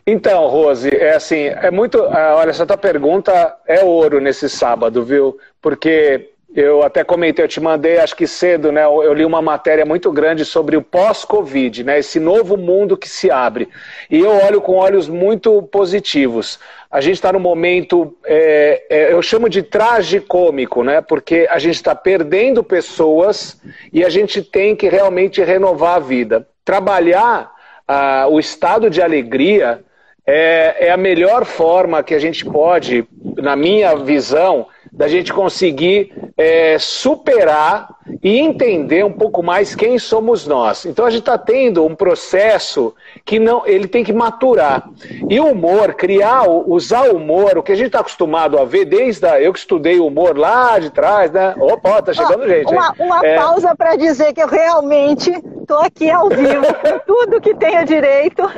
Então, 0.05 0.47
Rose, 0.47 0.89
é 0.89 1.15
assim, 1.15 1.45
é 1.45 1.69
muito. 1.69 2.01
Ah, 2.05 2.35
olha, 2.37 2.49
essa 2.49 2.65
tua 2.65 2.77
pergunta 2.77 3.55
é 3.67 3.83
ouro 3.83 4.19
nesse 4.19 4.49
sábado, 4.49 5.03
viu? 5.03 5.37
Porque 5.61 6.31
eu 6.59 6.83
até 6.83 7.03
comentei, 7.03 7.45
eu 7.45 7.47
te 7.47 7.61
mandei, 7.61 7.99
acho 7.99 8.15
que 8.15 8.27
cedo, 8.27 8.71
né? 8.71 8.83
Eu 8.83 9.13
li 9.13 9.23
uma 9.23 9.41
matéria 9.41 9.85
muito 9.85 10.11
grande 10.11 10.43
sobre 10.43 10.75
o 10.75 10.81
pós-Covid, 10.81 11.83
né? 11.83 11.99
Esse 11.99 12.19
novo 12.19 12.57
mundo 12.57 12.97
que 12.97 13.07
se 13.07 13.31
abre. 13.31 13.69
E 14.09 14.19
eu 14.19 14.31
olho 14.45 14.59
com 14.59 14.73
olhos 14.73 15.07
muito 15.07 15.61
positivos. 15.63 16.59
A 16.91 16.99
gente 16.99 17.15
está 17.15 17.31
no 17.31 17.39
momento, 17.39 18.13
é, 18.25 18.83
é, 18.89 19.13
eu 19.13 19.21
chamo 19.21 19.47
de 19.47 19.63
tragicômico, 19.63 20.83
né? 20.83 20.99
Porque 20.99 21.47
a 21.49 21.59
gente 21.59 21.75
está 21.75 21.95
perdendo 21.95 22.63
pessoas 22.63 23.61
e 23.93 24.03
a 24.03 24.09
gente 24.09 24.41
tem 24.41 24.75
que 24.75 24.89
realmente 24.89 25.41
renovar 25.41 25.95
a 25.95 25.99
vida. 25.99 26.47
Trabalhar 26.65 27.51
ah, 27.87 28.27
o 28.29 28.39
estado 28.39 28.89
de 28.89 29.01
alegria 29.01 29.81
é, 30.25 30.87
é 30.87 30.91
a 30.91 30.97
melhor 30.97 31.45
forma 31.45 32.03
que 32.03 32.13
a 32.13 32.19
gente 32.19 32.43
pode, 32.43 33.07
na 33.37 33.55
minha 33.55 33.95
visão, 33.95 34.67
da 34.91 35.07
gente 35.07 35.31
conseguir 35.31 36.13
é, 36.37 36.77
superar 36.79 37.89
e 38.23 38.39
entender 38.39 39.05
um 39.05 39.11
pouco 39.11 39.43
mais 39.43 39.75
quem 39.75 39.99
somos 39.99 40.47
nós. 40.47 40.85
Então 40.85 41.05
a 41.05 41.09
gente 41.09 41.21
está 41.21 41.37
tendo 41.37 41.85
um 41.85 41.95
processo 41.95 42.93
que 43.23 43.39
não, 43.39 43.65
ele 43.65 43.87
tem 43.87 44.03
que 44.03 44.11
maturar. 44.11 44.89
E 45.29 45.39
o 45.39 45.47
humor, 45.47 45.93
criar, 45.93 46.49
usar 46.49 47.09
o 47.09 47.17
humor, 47.17 47.57
o 47.57 47.63
que 47.63 47.71
a 47.71 47.75
gente 47.75 47.87
está 47.87 47.99
acostumado 47.99 48.57
a 48.57 48.65
ver 48.65 48.85
desde 48.85 49.25
a, 49.25 49.39
eu 49.41 49.53
que 49.53 49.59
estudei 49.59 49.99
humor 49.99 50.37
lá 50.37 50.79
de 50.79 50.89
trás, 50.89 51.31
né? 51.31 51.55
Opa, 51.59 52.01
tá 52.01 52.13
chegando 52.13 52.47
gente. 52.47 52.73
Uma, 52.73 52.93
uma 52.99 53.25
é... 53.25 53.35
pausa 53.35 53.75
para 53.75 53.95
dizer 53.95 54.33
que 54.33 54.41
eu 54.41 54.47
realmente 54.47 55.29
estou 55.61 55.79
aqui 55.79 56.09
ao 56.09 56.29
vivo 56.29 56.65
com 56.81 56.99
tudo 57.05 57.41
que 57.41 57.53
tenho 57.53 57.85
direito. 57.85 58.48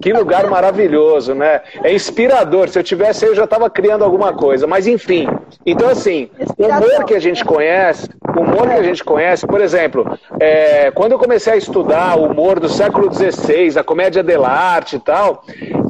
Que 0.00 0.12
lugar 0.12 0.48
maravilhoso, 0.48 1.34
né? 1.34 1.60
É 1.82 1.92
inspirador. 1.92 2.68
Se 2.68 2.78
eu 2.78 2.82
tivesse 2.82 3.26
eu 3.26 3.34
já 3.34 3.44
estava 3.44 3.68
criando 3.68 4.04
alguma 4.04 4.32
coisa. 4.32 4.66
Mas 4.66 4.86
enfim, 4.86 5.28
então 5.64 5.88
assim, 5.88 6.30
o 6.56 6.66
humor 6.66 7.04
que 7.04 7.14
a 7.14 7.20
gente 7.20 7.44
conhece, 7.44 8.08
o 8.36 8.40
humor 8.40 8.68
que 8.68 8.74
a 8.74 8.82
gente 8.82 9.04
conhece, 9.04 9.46
por 9.46 9.60
exemplo, 9.60 10.18
é, 10.40 10.90
quando 10.92 11.12
eu 11.12 11.18
comecei 11.18 11.54
a 11.54 11.56
estudar 11.56 12.18
o 12.18 12.26
humor 12.26 12.60
do 12.60 12.68
século 12.68 13.12
XVI, 13.12 13.78
a 13.78 13.84
comédia 13.84 14.22
dell'arte 14.22 14.96
e 14.96 15.00
tal, 15.00 15.44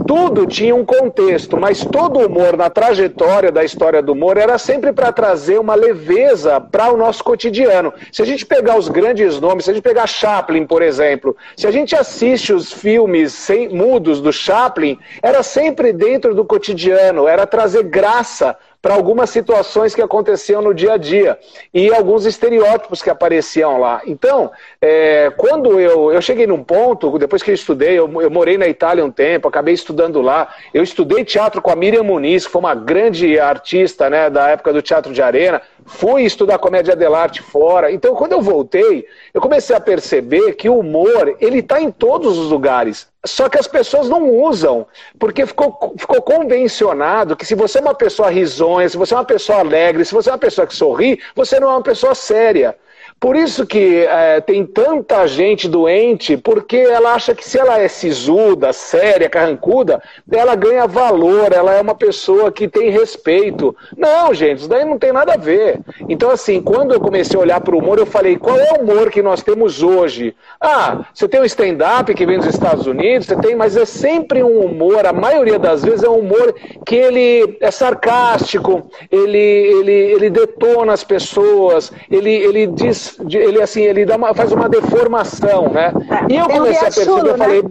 tudo 0.08 0.46
tinha 0.46 0.74
um 0.74 0.86
contexto, 0.86 1.58
mas 1.58 1.84
todo 1.84 2.26
humor 2.26 2.56
na 2.56 2.70
trajetória 2.70 3.52
da 3.52 3.62
história 3.62 4.00
do 4.00 4.12
humor 4.12 4.38
era 4.38 4.56
sempre 4.56 4.90
para 4.90 5.12
trazer 5.12 5.60
uma 5.60 5.74
leveza 5.74 6.58
para 6.58 6.90
o 6.90 6.96
nosso 6.96 7.22
cotidiano. 7.22 7.92
Se 8.10 8.22
a 8.22 8.24
gente 8.24 8.46
pegar 8.46 8.78
os 8.78 8.88
grandes 8.88 9.38
nomes, 9.38 9.66
se 9.66 9.70
a 9.70 9.74
gente 9.74 9.82
pegar 9.82 10.06
Chaplin, 10.06 10.64
por 10.64 10.80
exemplo, 10.80 11.36
se 11.54 11.66
a 11.66 11.70
gente 11.70 11.94
assiste 11.94 12.54
os 12.54 12.72
filmes 12.72 13.34
sem, 13.34 13.68
mudos 13.68 14.22
do 14.22 14.32
Chaplin, 14.32 14.98
era 15.22 15.42
sempre 15.42 15.92
dentro 15.92 16.34
do 16.34 16.42
cotidiano, 16.42 17.28
era 17.28 17.46
trazer 17.46 17.82
graça 17.82 18.56
para 18.80 18.94
algumas 18.94 19.30
situações 19.30 19.94
que 19.94 20.00
aconteciam 20.00 20.62
no 20.62 20.72
dia 20.72 20.94
a 20.94 20.96
dia. 20.96 21.38
E 21.74 21.92
alguns 21.92 22.24
estereótipos 22.24 23.02
que 23.02 23.10
apareciam 23.10 23.78
lá. 23.78 24.02
Então, 24.06 24.50
é, 24.80 25.32
quando 25.36 25.80
eu, 25.80 26.12
eu 26.12 26.22
cheguei 26.22 26.46
num 26.46 26.62
ponto, 26.62 27.18
depois 27.18 27.42
que 27.42 27.50
eu 27.50 27.54
estudei, 27.54 27.98
eu, 27.98 28.10
eu, 28.22 28.30
morei 28.30 28.56
na 28.56 28.68
Itália 28.68 29.04
um 29.04 29.10
tempo, 29.10 29.48
acabei 29.48 29.74
estudando 29.74 30.20
lá, 30.20 30.54
eu 30.72 30.82
estudei 30.82 31.24
teatro 31.24 31.60
com 31.60 31.70
a 31.70 31.76
Miriam 31.76 32.04
Muniz, 32.04 32.46
que 32.46 32.52
foi 32.52 32.60
uma 32.60 32.74
grande 32.74 33.38
artista 33.38 34.08
né, 34.08 34.30
da 34.30 34.48
época 34.48 34.72
do 34.72 34.80
teatro 34.80 35.12
de 35.12 35.22
arena, 35.22 35.60
fui 35.88 36.22
estudar 36.22 36.58
comédia 36.58 36.94
dell'arte 36.94 37.42
fora. 37.42 37.90
Então, 37.90 38.14
quando 38.14 38.32
eu 38.32 38.40
voltei, 38.40 39.06
eu 39.32 39.40
comecei 39.40 39.74
a 39.74 39.80
perceber 39.80 40.52
que 40.52 40.68
o 40.68 40.78
humor, 40.78 41.36
ele 41.40 41.58
está 41.58 41.80
em 41.80 41.90
todos 41.90 42.38
os 42.38 42.50
lugares. 42.50 43.08
Só 43.24 43.48
que 43.48 43.58
as 43.58 43.66
pessoas 43.66 44.08
não 44.08 44.30
usam, 44.30 44.86
porque 45.18 45.44
ficou, 45.46 45.94
ficou 45.98 46.22
convencionado 46.22 47.34
que 47.34 47.44
se 47.44 47.54
você 47.54 47.78
é 47.78 47.80
uma 47.80 47.94
pessoa 47.94 48.30
risonha, 48.30 48.88
se 48.88 48.96
você 48.96 49.14
é 49.14 49.16
uma 49.16 49.24
pessoa 49.24 49.58
alegre, 49.58 50.04
se 50.04 50.14
você 50.14 50.28
é 50.28 50.32
uma 50.32 50.38
pessoa 50.38 50.66
que 50.66 50.76
sorri, 50.76 51.18
você 51.34 51.58
não 51.58 51.68
é 51.68 51.72
uma 51.72 51.82
pessoa 51.82 52.14
séria. 52.14 52.76
Por 53.20 53.34
isso 53.34 53.66
que 53.66 54.04
é, 54.04 54.40
tem 54.40 54.64
tanta 54.64 55.26
gente 55.26 55.68
doente, 55.68 56.36
porque 56.36 56.76
ela 56.76 57.14
acha 57.14 57.34
que 57.34 57.44
se 57.44 57.58
ela 57.58 57.80
é 57.80 57.88
sisuda, 57.88 58.72
séria, 58.72 59.28
carrancuda, 59.28 60.00
ela 60.30 60.54
ganha 60.54 60.86
valor, 60.86 61.52
ela 61.52 61.74
é 61.74 61.80
uma 61.80 61.96
pessoa 61.96 62.52
que 62.52 62.68
tem 62.68 62.90
respeito. 62.90 63.74
Não, 63.96 64.32
gente, 64.32 64.58
isso 64.58 64.68
daí 64.68 64.84
não 64.84 64.98
tem 64.98 65.12
nada 65.12 65.34
a 65.34 65.36
ver. 65.36 65.80
Então, 66.08 66.30
assim, 66.30 66.62
quando 66.62 66.94
eu 66.94 67.00
comecei 67.00 67.36
a 67.36 67.42
olhar 67.42 67.60
para 67.60 67.74
o 67.74 67.78
humor, 67.78 67.98
eu 67.98 68.06
falei, 68.06 68.36
qual 68.36 68.56
é 68.56 68.72
o 68.74 68.82
humor 68.82 69.10
que 69.10 69.20
nós 69.20 69.42
temos 69.42 69.82
hoje? 69.82 70.34
Ah, 70.60 71.04
você 71.12 71.26
tem 71.26 71.40
um 71.40 71.44
stand-up 71.44 72.14
que 72.14 72.24
vem 72.24 72.38
dos 72.38 72.46
Estados 72.46 72.86
Unidos, 72.86 73.26
você 73.26 73.36
tem, 73.36 73.56
mas 73.56 73.76
é 73.76 73.84
sempre 73.84 74.44
um 74.44 74.60
humor, 74.60 75.04
a 75.04 75.12
maioria 75.12 75.58
das 75.58 75.82
vezes 75.82 76.04
é 76.04 76.08
um 76.08 76.20
humor 76.20 76.54
que 76.86 76.94
ele 76.94 77.58
é 77.60 77.70
sarcástico, 77.72 78.88
ele, 79.10 79.38
ele, 79.38 79.92
ele 79.92 80.30
detona 80.30 80.92
as 80.92 81.02
pessoas, 81.02 81.90
ele, 82.08 82.30
ele 82.30 82.68
diz 82.68 83.07
ele 83.30 83.62
assim, 83.62 83.82
ele 83.82 84.04
dá 84.04 84.16
uma, 84.16 84.34
faz 84.34 84.52
uma 84.52 84.68
deformação, 84.68 85.68
né? 85.70 85.92
É, 86.28 86.32
e 86.32 86.36
eu 86.36 86.48
comecei 86.48 86.78
a 86.78 86.82
perceber, 86.82 87.06
chulo, 87.06 87.28
eu 87.28 87.38
falei, 87.38 87.62
né? 87.62 87.70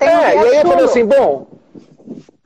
é, 0.00 0.34
e 0.34 0.38
aí 0.38 0.56
eu 0.56 0.66
falei 0.66 0.84
assim, 0.84 1.04
bom, 1.04 1.46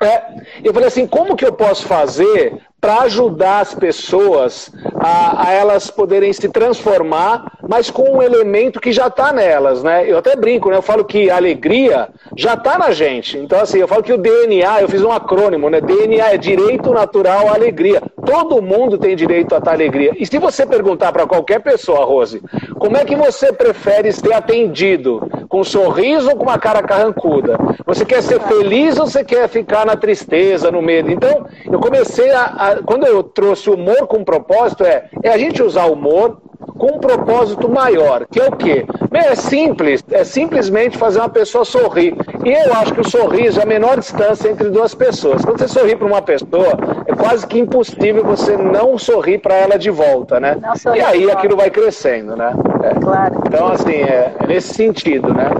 é, 0.02 0.22
eu 0.62 0.72
falei 0.72 0.88
assim, 0.88 1.06
como 1.06 1.36
que 1.36 1.44
eu 1.44 1.52
posso 1.52 1.86
fazer 1.86 2.60
para 2.80 3.00
ajudar 3.02 3.60
as 3.60 3.74
pessoas 3.74 4.70
a, 4.94 5.48
a, 5.48 5.52
elas 5.52 5.90
poderem 5.90 6.32
se 6.32 6.48
transformar, 6.48 7.58
mas 7.68 7.90
com 7.90 8.16
um 8.16 8.22
elemento 8.22 8.80
que 8.80 8.92
já 8.92 9.08
está 9.08 9.32
nelas, 9.32 9.82
né? 9.82 10.08
Eu 10.08 10.18
até 10.18 10.36
brinco, 10.36 10.70
né? 10.70 10.76
Eu 10.76 10.82
falo 10.82 11.04
que 11.04 11.28
a 11.28 11.36
alegria 11.36 12.08
já 12.36 12.54
está 12.54 12.78
na 12.78 12.92
gente. 12.92 13.36
Então, 13.36 13.60
assim, 13.60 13.78
eu 13.78 13.88
falo 13.88 14.02
que 14.02 14.12
o 14.12 14.18
DNA, 14.18 14.82
eu 14.82 14.88
fiz 14.88 15.02
um 15.02 15.10
acrônimo, 15.10 15.68
né? 15.68 15.80
DNA 15.80 16.32
é 16.32 16.36
direito 16.36 16.92
natural 16.92 17.48
à 17.48 17.54
alegria. 17.54 18.00
Todo 18.24 18.62
mundo 18.62 18.96
tem 18.96 19.16
direito 19.16 19.54
a 19.54 19.58
estar 19.58 19.72
alegria. 19.72 20.14
E 20.16 20.24
se 20.24 20.38
você 20.38 20.64
perguntar 20.64 21.12
para 21.12 21.26
qualquer 21.26 21.60
pessoa, 21.60 22.04
Rose, 22.04 22.42
como 22.78 22.96
é 22.96 23.04
que 23.04 23.16
você 23.16 23.52
prefere 23.52 24.12
ser 24.12 24.32
atendido? 24.32 25.20
Com 25.48 25.60
um 25.60 25.64
sorriso 25.64 26.28
ou 26.28 26.36
com 26.36 26.42
uma 26.44 26.58
cara 26.58 26.82
carrancuda? 26.82 27.58
Você 27.86 28.04
quer 28.04 28.22
ser 28.22 28.40
feliz 28.40 28.98
ou 28.98 29.06
você 29.06 29.24
quer 29.24 29.48
ficar 29.48 29.86
na 29.86 29.96
tristeza, 29.96 30.70
no 30.70 30.82
medo? 30.82 31.10
Então, 31.10 31.46
eu 31.64 31.80
comecei 31.80 32.30
a, 32.30 32.44
a 32.44 32.82
quando 32.82 33.06
eu 33.06 33.22
trouxe 33.22 33.70
humor 33.70 34.06
com 34.06 34.22
propósito, 34.22 34.84
é, 34.84 35.08
é 35.22 35.30
a 35.30 35.38
gente 35.38 35.62
usar 35.62 35.86
humor 35.86 36.38
com 36.76 36.96
um 36.96 36.98
propósito 36.98 37.68
maior, 37.68 38.26
que 38.30 38.40
é 38.40 38.46
o 38.46 38.52
quê? 38.52 38.86
É 39.10 39.34
simples, 39.34 40.02
é 40.10 40.22
simplesmente 40.24 40.98
fazer 40.98 41.18
uma 41.20 41.28
pessoa 41.28 41.64
sorrir. 41.64 42.14
E 42.44 42.52
eu 42.52 42.72
acho 42.74 42.92
que 42.92 43.00
o 43.00 43.08
sorriso 43.08 43.58
é 43.60 43.62
a 43.62 43.66
menor 43.66 43.98
distância 43.98 44.48
entre 44.48 44.68
duas 44.70 44.94
pessoas. 44.94 45.44
Quando 45.44 45.58
você 45.58 45.68
sorri 45.68 45.96
para 45.96 46.06
uma 46.06 46.20
pessoa, 46.20 46.72
é 47.06 47.14
quase 47.14 47.46
que 47.46 47.58
impossível 47.58 48.24
você 48.24 48.56
não 48.56 48.98
sorrir 48.98 49.38
para 49.38 49.54
ela 49.54 49.78
de 49.78 49.90
volta, 49.90 50.38
né? 50.38 50.56
E 50.94 51.00
aí 51.00 51.30
aquilo 51.30 51.56
vai 51.56 51.70
crescendo, 51.70 52.36
né? 52.36 52.52
É. 52.82 52.94
Claro. 53.00 53.42
Então, 53.46 53.68
assim, 53.68 54.02
é, 54.02 54.32
é 54.40 54.46
nesse 54.46 54.74
sentido, 54.74 55.32
né? 55.32 55.50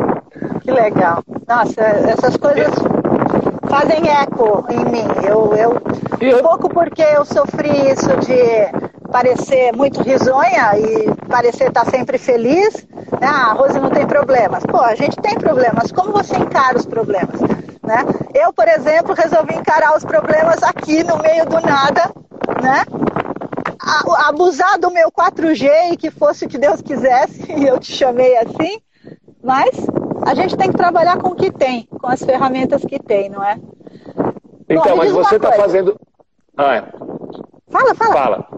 Que 0.61 0.71
legal. 0.71 1.23
Nossa, 1.49 1.81
essas 1.81 2.37
coisas 2.37 2.71
fazem 3.69 4.09
eco 4.09 4.65
em 4.71 4.85
mim. 4.85 5.07
Eu, 5.27 5.55
eu, 5.55 6.39
um 6.39 6.43
pouco 6.43 6.69
porque 6.69 7.03
eu 7.03 7.25
sofri 7.25 7.91
isso 7.91 8.09
de 8.19 8.89
parecer 9.11 9.75
muito 9.75 10.03
risonha 10.03 10.79
e 10.79 11.11
parecer 11.29 11.69
estar 11.69 11.87
sempre 11.87 12.19
feliz. 12.19 12.87
Ah, 13.21 13.51
a 13.51 13.53
Rose 13.53 13.79
não 13.79 13.91
tem 13.91 14.07
problemas. 14.07 14.65
Pô, 14.65 14.79
a 14.81 14.95
gente 14.95 15.17
tem 15.17 15.35
problemas. 15.37 15.93
Como 15.93 16.13
você 16.13 16.37
encara 16.37 16.77
os 16.77 16.87
problemas? 16.87 17.41
Né? 17.41 18.05
Eu, 18.35 18.53
por 18.53 18.69
exemplo, 18.69 19.15
resolvi 19.15 19.55
encarar 19.55 19.97
os 19.97 20.05
problemas 20.05 20.63
aqui 20.63 21.03
no 21.03 21.19
meio 21.19 21.47
do 21.47 21.61
nada, 21.61 22.13
né? 22.63 22.85
abusar 24.27 24.79
do 24.79 24.91
meu 24.91 25.11
4G 25.11 25.93
e 25.93 25.97
que 25.97 26.11
fosse 26.11 26.45
o 26.45 26.49
que 26.49 26.59
Deus 26.59 26.83
quisesse, 26.83 27.51
e 27.53 27.67
eu 27.67 27.79
te 27.79 27.93
chamei 27.93 28.37
assim, 28.37 28.81
mas 29.43 29.71
a 30.27 30.35
gente 30.35 30.57
tem 30.57 30.71
que 30.71 30.77
trabalhar 30.77 31.19
com 31.19 31.29
o 31.29 31.35
que 31.35 31.51
tem, 31.51 31.87
com 31.87 32.07
as 32.07 32.23
ferramentas 32.23 32.85
que 32.85 32.99
tem, 32.99 33.29
não 33.29 33.43
é? 33.43 33.59
Então, 34.69 34.85
Bom, 34.85 34.97
mas 34.97 35.13
você 35.13 35.37
está 35.37 35.53
fazendo. 35.53 35.99
Ah, 36.57 36.77
é. 36.77 36.85
Fala, 37.71 37.95
fala. 37.95 38.13
Fala. 38.13 38.58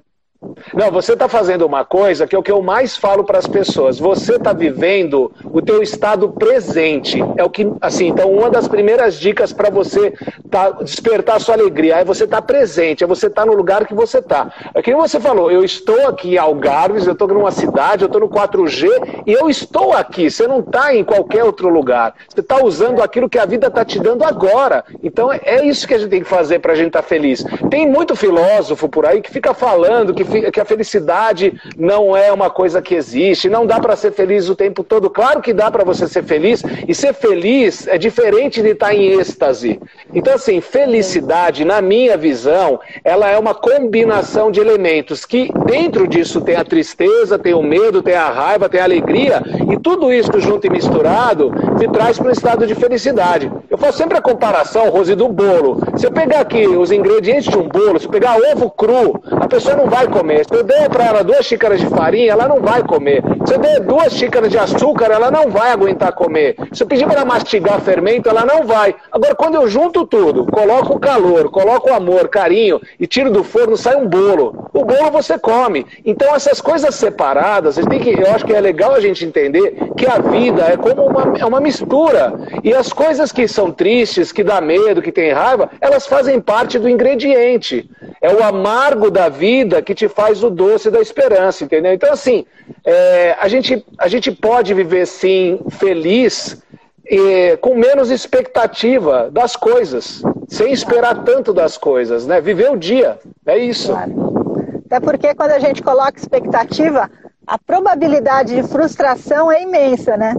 Não, 0.75 0.91
você 0.91 1.15
está 1.15 1.29
fazendo 1.29 1.67
uma 1.67 1.85
coisa 1.85 2.27
que 2.27 2.35
é 2.35 2.39
o 2.39 2.43
que 2.43 2.53
eu 2.53 2.63
mais 2.63 2.97
falo 2.97 3.25
para 3.25 3.39
as 3.39 3.47
pessoas. 3.47 3.99
Você 3.99 4.37
está 4.37 4.53
vivendo 4.53 5.33
o 5.45 5.61
teu 5.61 5.83
estado 5.83 6.29
presente. 6.31 7.19
É 7.37 7.45
o 7.45 7.51
que, 7.51 7.71
assim, 7.81 8.09
então 8.09 8.31
uma 8.33 8.51
das 8.51 8.69
primeiras 8.69 9.19
dicas 9.19 9.53
para 9.53 9.71
você 9.71 10.13
tá, 10.51 10.71
despertar 10.71 11.37
a 11.37 11.41
sua 11.41 11.55
alegria 11.55 11.97
é 11.97 12.05
você 12.05 12.25
estar 12.25 12.41
tá 12.41 12.43
presente, 12.43 13.03
é 13.03 13.07
você 13.07 13.27
estar 13.27 13.43
tá 13.43 13.47
no 13.47 13.55
lugar 13.55 13.87
que 13.87 13.95
você 13.95 14.19
está. 14.19 14.53
É 14.75 14.81
que 14.81 14.95
você 14.95 15.19
falou, 15.19 15.51
eu 15.51 15.65
estou 15.65 16.07
aqui 16.07 16.35
em 16.35 16.39
Algarves, 16.39 17.07
eu 17.07 17.13
estou 17.13 17.29
numa 17.29 17.51
cidade, 17.51 18.03
eu 18.03 18.07
estou 18.07 18.21
no 18.21 18.29
4G 18.29 19.25
e 19.27 19.33
eu 19.33 19.51
estou 19.51 19.93
aqui. 19.93 20.31
Você 20.31 20.47
não 20.47 20.61
está 20.61 20.95
em 20.95 21.03
qualquer 21.03 21.45
outro 21.45 21.69
lugar. 21.69 22.15
Você 22.29 22.41
está 22.41 22.63
usando 22.65 23.03
aquilo 23.03 23.29
que 23.29 23.39
a 23.39 23.45
vida 23.45 23.67
está 23.67 23.85
te 23.85 23.99
dando 23.99 24.25
agora. 24.25 24.85
Então 25.03 25.33
é 25.33 25.67
isso 25.67 25.87
que 25.87 25.95
a 25.95 25.99
gente 25.99 26.11
tem 26.11 26.23
que 26.23 26.29
fazer 26.29 26.61
para 26.61 26.73
a 26.73 26.77
gente 26.77 26.89
estar 26.89 27.03
tá 27.03 27.09
feliz. 27.09 27.45
Tem 27.69 27.89
muito 27.89 28.15
filósofo 28.15 28.89
por 28.89 29.05
aí 29.05 29.21
que 29.21 29.31
fica 29.31 29.53
falando 29.53 30.15
que, 30.15 30.51
que 30.51 30.60
a 30.61 30.65
felicidade 30.65 31.61
não 31.77 32.17
é 32.17 32.33
uma 32.33 32.51
coisa 32.51 32.83
que 32.83 32.95
existe, 32.95 33.49
não 33.49 33.67
dá 33.67 33.81
para 33.81 33.97
ser 33.97 34.13
feliz 34.13 34.49
o 34.49 34.55
tempo 34.55 34.83
todo. 34.83 35.11
Claro 35.11 35.41
que 35.41 35.53
dá 35.53 35.71
para 35.71 35.85
você 35.85 36.07
ser 36.07 36.25
feliz, 36.25 36.63
e 36.87 36.95
ser 36.95 37.15
feliz 37.15 37.87
é 37.87 37.99
diferente 37.99 38.63
de 38.63 38.71
estar 38.71 38.95
em 38.95 39.19
êxtase. 39.19 39.81
Então, 40.15 40.35
assim, 40.35 40.61
felicidade, 40.61 41.65
na 41.65 41.81
minha 41.81 42.17
visão, 42.17 42.81
ela 43.05 43.29
é 43.29 43.39
uma 43.39 43.55
combinação 43.55 44.51
de 44.51 44.61
elementos 44.61 45.25
que 45.25 45.51
dentro 45.67 46.07
disso 46.07 46.41
tem 46.41 46.57
a 46.57 46.65
tristeza, 46.65 47.39
tem 47.39 47.55
o 47.55 47.63
medo, 47.63 48.03
tem 48.03 48.15
a 48.15 48.31
raiva, 48.31 48.69
tem 48.69 48.81
a 48.81 48.85
alegria, 48.85 49.43
e 49.73 49.79
tudo 49.79 50.13
isso 50.13 50.41
junto 50.41 50.67
e 50.67 50.71
misturado 50.71 51.53
me 51.79 51.89
traz 51.89 52.19
para 52.19 52.29
um 52.29 52.33
estado 52.33 52.67
de 52.67 52.75
felicidade. 52.75 53.51
Eu 53.69 53.79
faço 53.79 53.99
sempre 53.99 54.19
a 54.19 54.23
comparação, 54.23 54.91
Rose, 54.91 55.15
do 55.15 55.29
bolo. 55.29 55.81
Se 55.97 56.07
eu 56.07 56.13
pegar 56.13 56.41
aqui 56.41 56.67
os 56.67 56.91
ingredientes 56.91 57.51
de 57.51 57.57
um 57.57 57.69
bolo, 57.69 57.99
se 57.99 58.07
eu 58.07 58.11
pegar 58.11 58.37
ovo 58.37 58.71
cru, 58.71 59.21
a 59.31 59.47
pessoa 59.47 59.77
não 59.77 59.87
vai 59.87 60.07
comer. 60.09 60.45
Se 60.51 60.57
eu 60.57 60.65
der 60.65 60.89
para 60.91 61.05
ela 61.05 61.23
duas 61.23 61.47
xícaras 61.47 61.79
de 61.79 61.87
farinha, 61.87 62.33
ela 62.33 62.49
não 62.49 62.61
vai 62.61 62.83
comer. 62.83 63.23
Se 63.47 63.55
eu 63.55 63.59
der 63.61 63.79
duas 63.79 64.13
xícaras 64.13 64.51
de 64.51 64.59
açúcar, 64.59 65.05
ela 65.05 65.31
não 65.31 65.49
vai 65.49 65.71
aguentar 65.71 66.13
comer. 66.13 66.57
Se 66.73 66.83
eu 66.83 66.89
pedir 66.89 67.07
para 67.07 67.21
ela 67.21 67.25
mastigar 67.25 67.81
fermento, 67.81 68.29
ela 68.29 68.45
não 68.45 68.65
vai. 68.65 68.93
Agora, 69.13 69.33
quando 69.37 69.55
eu 69.55 69.69
junto 69.69 70.05
tudo, 70.05 70.47
coloco 70.47 70.95
o 70.95 70.99
calor, 70.99 71.53
coloco 71.53 71.89
o 71.89 71.95
amor, 71.95 72.27
carinho 72.29 72.81
e 72.99 73.07
tiro 73.07 73.31
do 73.31 73.45
forno, 73.45 73.77
sai 73.77 73.95
um 73.95 74.09
bolo. 74.09 74.69
O 74.73 74.85
bolo 74.85 75.13
você 75.13 75.39
come. 75.39 75.87
Então, 76.05 76.35
essas 76.35 76.61
coisas 76.61 76.97
separadas, 76.97 77.77
que, 77.77 78.21
eu 78.21 78.35
acho 78.35 78.45
que 78.45 78.53
é 78.53 78.61
legal 78.61 78.93
a 78.93 79.01
gente 79.01 79.25
entender 79.25 79.77
que 79.97 80.05
a 80.05 80.19
vida 80.19 80.63
é 80.65 80.77
como 80.77 81.07
uma, 81.07 81.39
é 81.39 81.47
uma 81.47 81.61
mistura. 81.61 82.35
E 82.65 82.75
as 82.75 82.93
coisas 82.93 83.31
que 83.31 83.47
são 83.47 83.71
tristes, 83.71 84.33
que 84.33 84.43
dá 84.43 84.61
medo, 84.61 85.01
que 85.01 85.13
tem 85.13 85.31
raiva, 85.31 85.71
elas 85.81 86.09
fazem 86.09 86.41
parte 86.41 86.77
do 86.77 86.89
ingrediente. 86.89 87.89
É 88.21 88.33
o 88.33 88.43
amargo 88.43 89.11
da 89.11 89.29
vida 89.31 89.81
que 89.81 89.95
te 89.95 90.07
faz 90.07 90.45
o 90.45 90.51
doce 90.51 90.91
da 90.91 91.01
esperança, 91.01 91.65
entendeu? 91.65 91.93
Então, 91.93 92.13
assim, 92.13 92.45
é, 92.85 93.35
a, 93.41 93.49
gente, 93.49 93.85
a 93.97 94.09
gente 94.09 94.31
pode 94.31 94.75
viver, 94.75 95.07
sim, 95.07 95.59
feliz, 95.71 96.63
é, 97.07 97.57
com 97.57 97.75
menos 97.75 98.11
expectativa 98.11 99.31
das 99.33 99.57
coisas, 99.57 100.23
sem 100.49 100.71
esperar 100.71 101.25
tanto 101.25 101.53
das 101.53 101.79
coisas, 101.79 102.27
né? 102.27 102.41
Viver 102.41 102.71
o 102.71 102.77
dia, 102.77 103.19
é 103.47 103.59
isso. 103.59 103.93
Claro. 103.93 104.83
Até 104.87 105.01
porque 105.01 105.35
quando 105.35 105.53
a 105.53 105.59
gente 105.59 105.83
coloca 105.83 106.19
expectativa, 106.19 107.11
a 107.47 107.59
probabilidade 107.59 108.55
de 108.55 108.63
frustração 108.69 109.51
é 109.51 109.63
imensa, 109.63 110.17
né? 110.17 110.35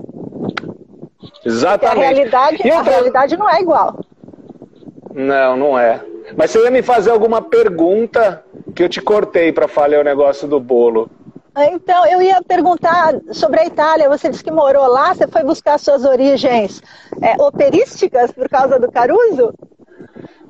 Exatamente. 1.44 1.80
Porque 1.80 2.06
a 2.06 2.10
realidade, 2.10 2.70
a 2.70 2.82
realidade 2.82 3.38
não 3.38 3.50
é 3.50 3.62
igual. 3.62 4.00
Não, 5.14 5.58
não 5.58 5.80
é. 5.80 6.02
Mas 6.36 6.52
você 6.52 6.64
ia 6.64 6.72
me 6.72 6.82
fazer 6.82 7.12
alguma 7.12 7.42
pergunta 7.42 8.44
que 8.76 8.84
eu 8.84 8.90
te 8.90 9.02
cortei 9.02 9.52
para 9.52 9.68
falar 9.68 10.00
o 10.00 10.04
negócio 10.04 10.48
do 10.48 10.60
bolo. 10.60 11.10
Então, 11.58 12.06
eu 12.06 12.22
ia 12.22 12.42
perguntar 12.42 13.14
sobre 13.32 13.60
a 13.60 13.66
Itália. 13.66 14.08
Você 14.10 14.30
disse 14.30 14.44
que 14.44 14.52
morou 14.52 14.88
lá, 14.88 15.14
você 15.14 15.28
foi 15.28 15.44
buscar 15.44 15.78
suas 15.78 16.06
origens 16.06 16.82
é, 17.22 17.42
operísticas 17.42 18.32
por 18.32 18.48
causa 18.48 18.80
do 18.80 18.90
Caruso? 18.90 19.54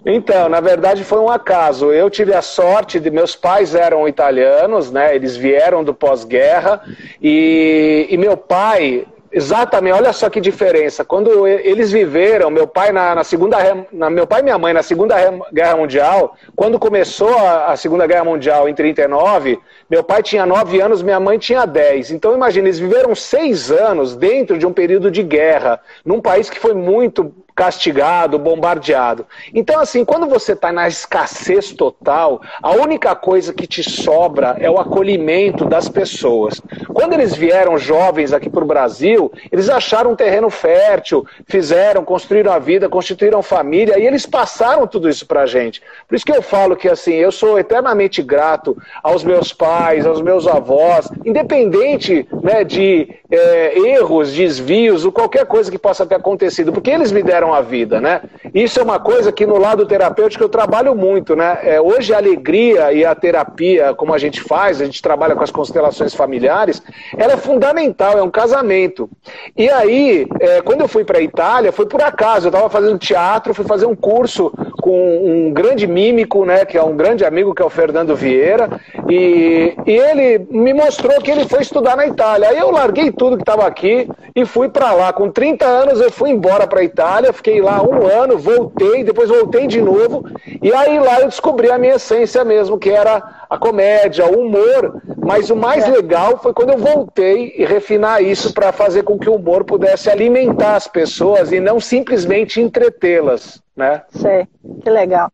Então, 0.05 0.49
na 0.49 0.59
verdade 0.59 1.03
foi 1.03 1.19
um 1.19 1.29
acaso. 1.29 1.91
Eu 1.91 2.09
tive 2.09 2.33
a 2.33 2.41
sorte 2.41 2.99
de 2.99 3.11
meus 3.11 3.35
pais 3.35 3.75
eram 3.75 4.07
italianos, 4.07 4.91
né? 4.91 5.15
Eles 5.15 5.35
vieram 5.35 5.83
do 5.83 5.93
pós-guerra 5.93 6.81
e, 7.21 8.07
e 8.09 8.17
meu 8.17 8.35
pai 8.35 9.05
Exatamente, 9.33 9.93
olha 9.93 10.11
só 10.11 10.29
que 10.29 10.41
diferença. 10.41 11.05
Quando 11.05 11.47
eles 11.47 11.89
viveram, 11.89 12.49
meu 12.49 12.67
pai 12.67 12.91
na, 12.91 13.15
na 13.15 13.23
segunda, 13.23 13.57
na, 13.91 14.09
meu 14.09 14.27
pai 14.27 14.41
e 14.41 14.43
minha 14.43 14.57
mãe 14.57 14.73
na 14.73 14.83
Segunda 14.83 15.15
Guerra 15.53 15.77
Mundial, 15.77 16.35
quando 16.53 16.77
começou 16.77 17.37
a, 17.37 17.67
a, 17.67 17.77
Segunda 17.77 18.05
Guerra 18.05 18.25
Mundial 18.25 18.67
em 18.67 18.73
39, 18.73 19.57
meu 19.89 20.03
pai 20.03 20.21
tinha 20.21 20.45
9 20.45 20.81
anos, 20.81 21.01
minha 21.01 21.19
mãe 21.19 21.37
tinha 21.37 21.65
10. 21.65 22.11
Então 22.11 22.33
imagina, 22.33 22.67
eles 22.67 22.79
viveram 22.79 23.15
seis 23.15 23.71
anos 23.71 24.17
dentro 24.17 24.57
de 24.57 24.67
um 24.67 24.73
período 24.73 25.09
de 25.09 25.23
guerra, 25.23 25.79
num 26.03 26.19
país 26.19 26.49
que 26.49 26.59
foi 26.59 26.73
muito 26.73 27.33
castigado, 27.61 28.39
bombardeado. 28.39 29.27
Então, 29.53 29.79
assim, 29.79 30.03
quando 30.03 30.25
você 30.25 30.53
está 30.53 30.71
na 30.71 30.87
escassez 30.87 31.71
total, 31.71 32.41
a 32.59 32.71
única 32.71 33.13
coisa 33.15 33.53
que 33.53 33.67
te 33.67 33.83
sobra 33.83 34.57
é 34.59 34.67
o 34.67 34.79
acolhimento 34.79 35.63
das 35.65 35.87
pessoas. 35.87 36.59
Quando 36.91 37.13
eles 37.13 37.35
vieram 37.35 37.77
jovens 37.77 38.33
aqui 38.33 38.49
para 38.49 38.63
o 38.63 38.67
Brasil, 38.67 39.31
eles 39.51 39.69
acharam 39.69 40.13
um 40.13 40.15
terreno 40.15 40.49
fértil, 40.49 41.23
fizeram, 41.45 42.03
construíram 42.03 42.51
a 42.51 42.57
vida, 42.57 42.89
constituíram 42.89 43.43
família 43.43 43.99
e 43.99 44.07
eles 44.07 44.25
passaram 44.25 44.87
tudo 44.87 45.07
isso 45.07 45.27
para 45.27 45.41
a 45.41 45.45
gente. 45.45 45.83
Por 46.07 46.15
isso 46.15 46.25
que 46.25 46.31
eu 46.31 46.41
falo 46.41 46.75
que, 46.75 46.89
assim, 46.89 47.13
eu 47.13 47.31
sou 47.31 47.59
eternamente 47.59 48.23
grato 48.23 48.75
aos 49.03 49.23
meus 49.23 49.53
pais, 49.53 50.03
aos 50.07 50.19
meus 50.19 50.47
avós, 50.47 51.07
independente 51.23 52.27
né, 52.41 52.63
de 52.63 53.20
é, 53.31 53.79
erros, 53.79 54.33
desvios 54.33 55.05
ou 55.05 55.11
qualquer 55.11 55.45
coisa 55.45 55.71
que 55.71 55.77
possa 55.77 56.05
ter 56.05 56.15
acontecido, 56.15 56.73
porque 56.73 56.91
eles 56.91 57.11
me 57.11 57.23
deram 57.23 57.53
a 57.53 57.61
vida, 57.61 58.01
né? 58.01 58.21
Isso 58.53 58.79
é 58.79 58.83
uma 58.83 58.99
coisa 58.99 59.31
que 59.31 59.45
no 59.45 59.57
lado 59.57 59.85
terapêutico 59.85 60.43
eu 60.43 60.49
trabalho 60.49 60.93
muito, 60.93 61.35
né? 61.35 61.59
É, 61.63 61.79
hoje 61.79 62.13
a 62.13 62.17
alegria 62.17 62.91
e 62.91 63.05
a 63.05 63.15
terapia, 63.15 63.93
como 63.93 64.13
a 64.13 64.17
gente 64.17 64.41
faz, 64.41 64.81
a 64.81 64.85
gente 64.85 65.01
trabalha 65.01 65.35
com 65.35 65.43
as 65.43 65.51
constelações 65.51 66.13
familiares, 66.13 66.83
ela 67.17 67.33
é 67.33 67.37
fundamental, 67.37 68.17
é 68.17 68.21
um 68.21 68.29
casamento. 68.29 69.09
E 69.55 69.69
aí, 69.69 70.27
é, 70.39 70.61
quando 70.61 70.81
eu 70.81 70.87
fui 70.87 71.05
para 71.05 71.19
a 71.19 71.21
Itália, 71.21 71.71
foi 71.71 71.85
por 71.85 72.01
acaso, 72.01 72.47
eu 72.47 72.49
estava 72.49 72.69
fazendo 72.69 72.99
teatro, 72.99 73.53
fui 73.53 73.65
fazer 73.65 73.85
um 73.85 73.95
curso 73.95 74.51
com 74.81 75.47
um 75.47 75.53
grande 75.53 75.87
mímico, 75.87 76.43
né, 76.43 76.65
que 76.65 76.77
é 76.77 76.83
um 76.83 76.97
grande 76.97 77.23
amigo, 77.23 77.55
que 77.55 77.61
é 77.61 77.65
o 77.65 77.69
Fernando 77.69 78.15
Vieira, 78.15 78.81
e, 79.09 79.73
e 79.85 79.91
ele 79.91 80.47
me 80.49 80.73
mostrou 80.73 81.21
que 81.21 81.31
ele 81.31 81.47
foi 81.47 81.61
estudar 81.61 81.95
na 81.95 82.05
Itália. 82.07 82.49
Aí 82.49 82.57
eu 82.57 82.71
larguei 82.71 83.11
tudo 83.21 83.37
que 83.37 83.43
estava 83.43 83.67
aqui 83.67 84.09
e 84.35 84.43
fui 84.47 84.67
para 84.67 84.93
lá. 84.93 85.13
Com 85.13 85.29
30 85.29 85.63
anos 85.63 86.01
eu 86.01 86.11
fui 86.11 86.31
embora 86.31 86.65
para 86.65 86.79
a 86.79 86.83
Itália, 86.83 87.31
fiquei 87.31 87.61
lá 87.61 87.79
um 87.79 88.07
ano, 88.07 88.35
voltei, 88.35 89.03
depois 89.03 89.29
voltei 89.29 89.67
de 89.67 89.79
novo, 89.79 90.25
e 90.59 90.73
aí 90.73 90.97
lá 90.97 91.21
eu 91.21 91.27
descobri 91.27 91.69
a 91.69 91.77
minha 91.77 91.97
essência 91.97 92.43
mesmo, 92.43 92.79
que 92.79 92.89
era 92.89 93.45
a 93.47 93.59
comédia, 93.59 94.25
o 94.25 94.39
humor. 94.39 95.03
Mas 95.23 95.51
o 95.51 95.55
mais 95.55 95.85
é. 95.85 95.91
legal 95.91 96.39
foi 96.39 96.51
quando 96.51 96.71
eu 96.71 96.79
voltei 96.79 97.53
e 97.55 97.63
refinar 97.63 98.23
isso 98.23 98.55
para 98.55 98.71
fazer 98.71 99.03
com 99.03 99.19
que 99.19 99.29
o 99.29 99.35
humor 99.35 99.65
pudesse 99.65 100.09
alimentar 100.09 100.75
as 100.75 100.87
pessoas 100.87 101.51
e 101.51 101.59
não 101.59 101.79
simplesmente 101.79 102.59
entretê-las, 102.59 103.61
né? 103.77 104.01
Sei, 104.09 104.47
que 104.81 104.89
legal. 104.89 105.31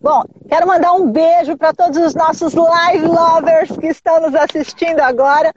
Bom, 0.00 0.22
quero 0.48 0.66
mandar 0.66 0.94
um 0.94 1.10
beijo 1.10 1.58
para 1.58 1.74
todos 1.74 1.98
os 1.98 2.14
nossos 2.14 2.54
live 2.54 3.06
lovers 3.06 3.70
que 3.76 3.88
estão 3.88 4.20
nos 4.20 4.34
assistindo 4.34 5.00
agora 5.00 5.52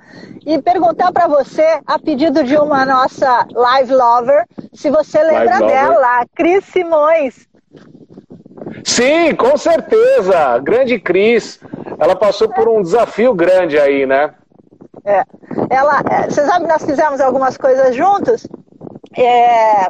e 0.45 0.61
perguntar 0.61 1.13
para 1.13 1.27
você, 1.27 1.79
a 1.85 1.97
pedido 1.97 2.43
de 2.43 2.57
uma 2.57 2.85
nossa 2.85 3.47
live 3.53 3.93
lover, 3.93 4.45
se 4.73 4.89
você 4.89 5.23
lembra 5.23 5.59
dela, 5.59 6.25
Cris 6.35 6.65
Simões. 6.65 7.47
Sim, 8.83 9.33
com 9.35 9.55
certeza. 9.57 10.59
Grande 10.59 10.99
Cris. 10.99 11.59
Ela 11.97 12.15
passou 12.15 12.49
por 12.49 12.67
um 12.67 12.81
desafio 12.81 13.33
grande 13.33 13.79
aí, 13.79 14.05
né? 14.05 14.33
É. 15.05 15.23
Ela, 15.69 16.01
é, 16.09 16.29
você 16.29 16.45
sabe 16.45 16.65
que 16.65 16.71
nós 16.71 16.83
fizemos 16.83 17.21
algumas 17.21 17.57
coisas 17.57 17.95
juntos? 17.95 18.45
É, 19.15 19.87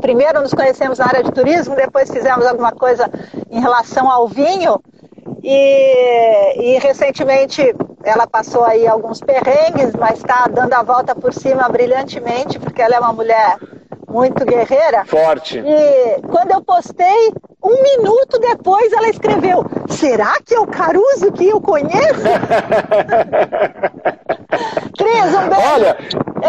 primeiro 0.00 0.40
nos 0.40 0.52
conhecemos 0.52 0.98
na 0.98 1.06
área 1.06 1.22
de 1.22 1.32
turismo, 1.32 1.74
depois 1.74 2.10
fizemos 2.10 2.46
alguma 2.46 2.72
coisa 2.72 3.10
em 3.50 3.60
relação 3.60 4.10
ao 4.10 4.28
vinho. 4.28 4.80
E, 5.42 6.74
e 6.74 6.78
recentemente 6.78 7.74
ela 8.04 8.26
passou 8.26 8.64
aí 8.64 8.86
alguns 8.86 9.20
perrengues, 9.20 9.94
mas 9.94 10.18
está 10.18 10.46
dando 10.48 10.72
a 10.74 10.82
volta 10.82 11.14
por 11.14 11.32
cima 11.32 11.68
brilhantemente, 11.68 12.58
porque 12.58 12.82
ela 12.82 12.96
é 12.96 12.98
uma 12.98 13.12
mulher 13.12 13.56
muito 14.08 14.44
guerreira. 14.44 15.04
Forte. 15.04 15.58
E 15.58 16.20
quando 16.22 16.52
eu 16.52 16.62
postei, 16.62 17.32
um 17.62 17.82
minuto 17.82 18.38
depois 18.38 18.92
ela 18.92 19.08
escreveu: 19.08 19.64
Será 19.88 20.38
que 20.44 20.54
é 20.54 20.60
o 20.60 20.66
Caruso 20.66 21.30
que 21.32 21.46
eu 21.48 21.60
conheço? 21.60 22.22
Cris, 24.96 25.34
um 25.34 25.48
beijo 25.48 25.72
Olha, 25.74 25.96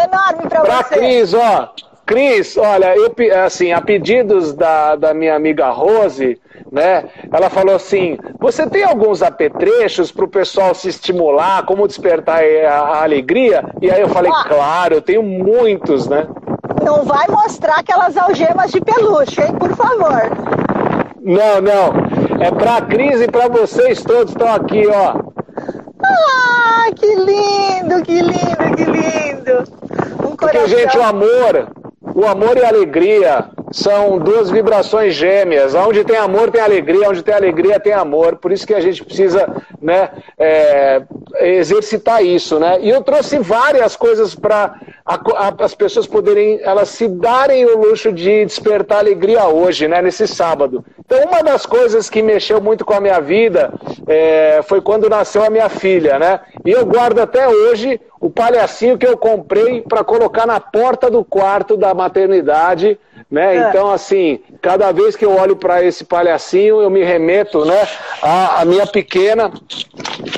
enorme 0.04 0.48
para 0.48 0.82
você. 0.82 0.94
Cris, 0.96 1.34
ó. 1.34 1.72
Cris, 2.10 2.56
olha, 2.56 2.96
eu, 2.96 3.14
assim, 3.44 3.70
a 3.70 3.80
pedidos 3.80 4.52
da, 4.52 4.96
da 4.96 5.14
minha 5.14 5.36
amiga 5.36 5.70
Rose, 5.70 6.40
né? 6.72 7.04
Ela 7.32 7.48
falou 7.48 7.76
assim: 7.76 8.18
você 8.40 8.68
tem 8.68 8.82
alguns 8.82 9.22
apetrechos 9.22 10.10
para 10.10 10.24
o 10.24 10.28
pessoal 10.28 10.74
se 10.74 10.88
estimular, 10.88 11.64
como 11.66 11.86
despertar 11.86 12.42
a, 12.42 12.68
a, 12.68 13.02
alegria? 13.04 13.64
E 13.80 13.88
aí 13.88 14.00
eu 14.00 14.08
falei, 14.08 14.32
ah. 14.34 14.44
claro, 14.44 14.94
eu 14.94 15.00
tenho 15.00 15.22
muitos, 15.22 16.08
né? 16.08 16.26
Não 16.82 17.04
vai 17.04 17.28
mostrar 17.28 17.76
aquelas 17.76 18.16
algemas 18.16 18.72
de 18.72 18.80
peluche, 18.80 19.40
hein, 19.40 19.54
por 19.54 19.76
favor. 19.76 20.22
Não, 21.20 21.60
não. 21.60 22.44
É 22.44 22.50
para 22.50 22.78
a 22.78 22.82
Cris 22.82 23.20
e 23.20 23.28
para 23.28 23.46
vocês 23.46 24.02
todos 24.02 24.32
estão 24.32 24.52
aqui, 24.52 24.84
ó. 24.88 25.14
Ah, 26.02 26.90
que 26.92 27.14
lindo, 27.14 28.02
que 28.02 28.20
lindo, 28.20 28.76
que 28.76 28.84
lindo. 28.84 29.62
Um 30.26 30.36
coração. 30.36 30.62
Porque, 30.62 30.66
gente, 30.66 30.98
o 30.98 31.02
amor, 31.04 31.70
o 32.20 32.26
amor 32.26 32.56
e 32.58 32.64
a 32.64 32.68
alegria 32.68 33.46
são 33.72 34.18
duas 34.18 34.50
vibrações 34.50 35.14
gêmeas. 35.14 35.74
Onde 35.74 36.04
tem 36.04 36.16
amor, 36.16 36.50
tem 36.50 36.60
alegria. 36.60 37.08
Onde 37.08 37.22
tem 37.22 37.34
alegria, 37.34 37.80
tem 37.80 37.94
amor. 37.94 38.36
Por 38.36 38.52
isso 38.52 38.66
que 38.66 38.74
a 38.74 38.80
gente 38.80 39.02
precisa 39.02 39.48
né, 39.80 40.10
é, 40.38 41.02
exercitar 41.40 42.22
isso. 42.22 42.58
Né? 42.58 42.78
E 42.82 42.90
eu 42.90 43.02
trouxe 43.02 43.38
várias 43.38 43.96
coisas 43.96 44.34
para 44.34 44.78
as 45.58 45.74
pessoas 45.74 46.06
poderem 46.06 46.60
elas 46.62 46.90
se 46.90 47.08
darem 47.08 47.64
o 47.64 47.78
luxo 47.78 48.12
de 48.12 48.44
despertar 48.44 48.98
alegria 48.98 49.46
hoje, 49.46 49.88
né, 49.88 50.02
nesse 50.02 50.28
sábado. 50.28 50.84
Então, 50.98 51.24
uma 51.24 51.42
das 51.42 51.64
coisas 51.64 52.10
que 52.10 52.22
mexeu 52.22 52.60
muito 52.60 52.84
com 52.84 52.94
a 52.94 53.00
minha 53.00 53.20
vida 53.20 53.72
é, 54.06 54.60
foi 54.64 54.80
quando 54.80 55.08
nasceu 55.08 55.42
a 55.42 55.50
minha 55.50 55.68
filha. 55.68 56.18
Né? 56.18 56.40
E 56.64 56.70
eu 56.70 56.84
guardo 56.84 57.18
até 57.20 57.48
hoje 57.48 58.00
o 58.20 58.28
palhacinho 58.28 58.98
que 58.98 59.06
eu 59.06 59.16
comprei 59.16 59.80
para 59.80 60.04
colocar 60.04 60.46
na 60.46 60.60
porta 60.60 61.10
do 61.10 61.24
quarto 61.24 61.74
da 61.74 61.94
maternidade, 61.94 63.00
né? 63.30 63.56
É. 63.56 63.68
Então, 63.68 63.90
assim, 63.90 64.40
cada 64.60 64.92
vez 64.92 65.16
que 65.16 65.24
eu 65.24 65.34
olho 65.34 65.56
para 65.56 65.82
esse 65.82 66.04
palhacinho, 66.04 66.82
eu 66.82 66.90
me 66.90 67.02
remeto, 67.02 67.64
né, 67.64 67.88
à, 68.20 68.60
à, 68.60 68.64
minha 68.66 68.86
pequena. 68.86 69.50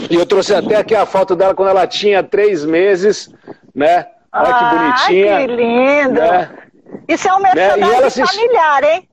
E 0.08 0.14
eu 0.14 0.24
trouxe 0.24 0.54
até 0.54 0.76
aqui 0.76 0.94
a 0.94 1.04
foto 1.04 1.34
dela 1.34 1.54
quando 1.54 1.70
ela 1.70 1.86
tinha 1.86 2.22
três 2.22 2.64
meses, 2.64 3.28
né? 3.74 4.06
Olha 4.32 4.54
que 4.54 4.64
bonitinha. 4.76 5.40
que 5.40 5.46
lindo! 5.48 6.20
Né? 6.20 6.50
Isso 7.08 7.28
é 7.28 7.34
um 7.34 7.40
merchandising 7.40 8.00
né? 8.00 8.10
se... 8.10 8.26
familiar, 8.26 8.84
hein? 8.84 9.08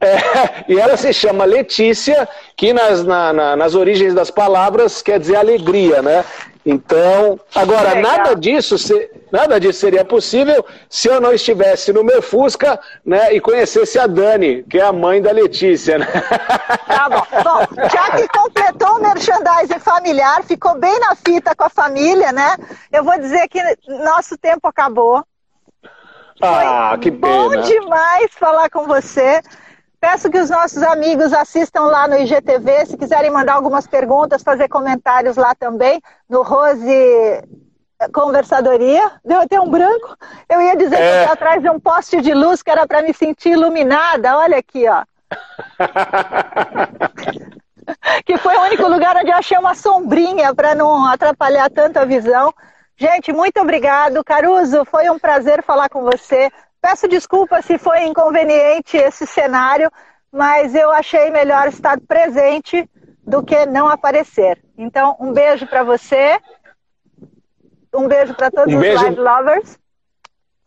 É, 0.00 0.64
e 0.68 0.80
ela 0.80 0.96
se 0.96 1.12
chama 1.12 1.44
Letícia, 1.44 2.28
que 2.56 2.72
nas, 2.72 3.04
na, 3.04 3.32
na, 3.32 3.56
nas 3.56 3.76
origens 3.76 4.12
das 4.12 4.30
palavras 4.30 5.00
quer 5.00 5.20
dizer 5.20 5.36
alegria, 5.36 6.02
né? 6.02 6.24
Então, 6.64 7.40
agora, 7.54 7.96
nada 7.96 8.34
disso, 8.34 8.76
nada 9.32 9.58
disso 9.58 9.80
seria 9.80 10.04
possível 10.04 10.64
se 10.88 11.08
eu 11.08 11.20
não 11.20 11.32
estivesse 11.32 11.92
no 11.92 12.04
meu 12.04 12.22
Fusca 12.22 12.78
né, 13.04 13.32
e 13.34 13.40
conhecesse 13.40 13.98
a 13.98 14.06
Dani, 14.06 14.62
que 14.62 14.78
é 14.78 14.82
a 14.82 14.92
mãe 14.92 15.20
da 15.20 15.32
Letícia. 15.32 15.98
Né? 15.98 16.06
Tá 16.86 17.08
bom. 17.08 17.26
Bom, 17.42 17.88
já 17.90 18.10
que 18.16 18.28
completou 18.28 18.96
o 18.96 19.02
merchandising 19.02 19.80
familiar, 19.80 20.44
ficou 20.44 20.78
bem 20.78 20.98
na 21.00 21.16
fita 21.16 21.54
com 21.56 21.64
a 21.64 21.70
família, 21.70 22.30
né? 22.30 22.56
Eu 22.92 23.02
vou 23.02 23.18
dizer 23.18 23.48
que 23.48 23.60
nosso 23.88 24.38
tempo 24.38 24.68
acabou. 24.68 25.24
Ah, 26.40 26.90
Foi 26.90 26.98
que 27.00 27.10
pena. 27.10 27.26
Bom 27.26 27.60
demais 27.62 28.30
falar 28.38 28.70
com 28.70 28.86
você. 28.86 29.40
Peço 30.02 30.28
que 30.28 30.40
os 30.40 30.50
nossos 30.50 30.82
amigos 30.82 31.32
assistam 31.32 31.82
lá 31.82 32.08
no 32.08 32.18
IGTV, 32.18 32.86
se 32.86 32.96
quiserem 32.96 33.30
mandar 33.30 33.52
algumas 33.52 33.86
perguntas, 33.86 34.42
fazer 34.42 34.68
comentários 34.68 35.36
lá 35.36 35.54
também, 35.54 36.02
no 36.28 36.42
Rose 36.42 37.40
Conversadoria. 38.12 39.12
Deu 39.24 39.42
até 39.42 39.60
um 39.60 39.70
branco. 39.70 40.16
Eu 40.48 40.60
ia 40.60 40.76
dizer 40.76 41.00
é. 41.00 41.24
que 41.24 41.30
atrás 41.30 41.62
de 41.62 41.70
um 41.70 41.78
poste 41.78 42.20
de 42.20 42.34
luz 42.34 42.64
que 42.64 42.70
era 42.72 42.84
para 42.84 43.00
me 43.00 43.14
sentir 43.14 43.50
iluminada. 43.50 44.36
Olha 44.38 44.58
aqui, 44.58 44.88
ó. 44.88 45.04
que 48.26 48.36
foi 48.38 48.56
o 48.56 48.62
único 48.62 48.88
lugar 48.88 49.16
onde 49.16 49.30
eu 49.30 49.36
achei 49.36 49.56
uma 49.56 49.76
sombrinha 49.76 50.52
para 50.52 50.74
não 50.74 51.06
atrapalhar 51.06 51.70
tanto 51.70 51.98
a 51.98 52.04
visão. 52.04 52.52
Gente, 52.96 53.32
muito 53.32 53.60
obrigado. 53.60 54.24
Caruso, 54.24 54.84
foi 54.84 55.08
um 55.08 55.20
prazer 55.20 55.62
falar 55.62 55.88
com 55.88 56.02
você. 56.02 56.50
Peço 56.82 57.06
desculpa 57.06 57.62
se 57.62 57.78
foi 57.78 58.02
inconveniente 58.02 58.96
esse 58.96 59.24
cenário, 59.24 59.88
mas 60.32 60.74
eu 60.74 60.90
achei 60.90 61.30
melhor 61.30 61.68
estar 61.68 61.98
presente 62.00 62.90
do 63.24 63.40
que 63.40 63.64
não 63.66 63.86
aparecer. 63.86 64.60
Então, 64.76 65.16
um 65.20 65.32
beijo 65.32 65.64
para 65.64 65.84
você. 65.84 66.40
Um 67.94 68.08
beijo 68.08 68.34
para 68.34 68.50
todos 68.50 68.74
um 68.74 68.78
os 68.78 68.82
beijo... 68.82 69.00
live 69.00 69.20
lovers. 69.20 69.78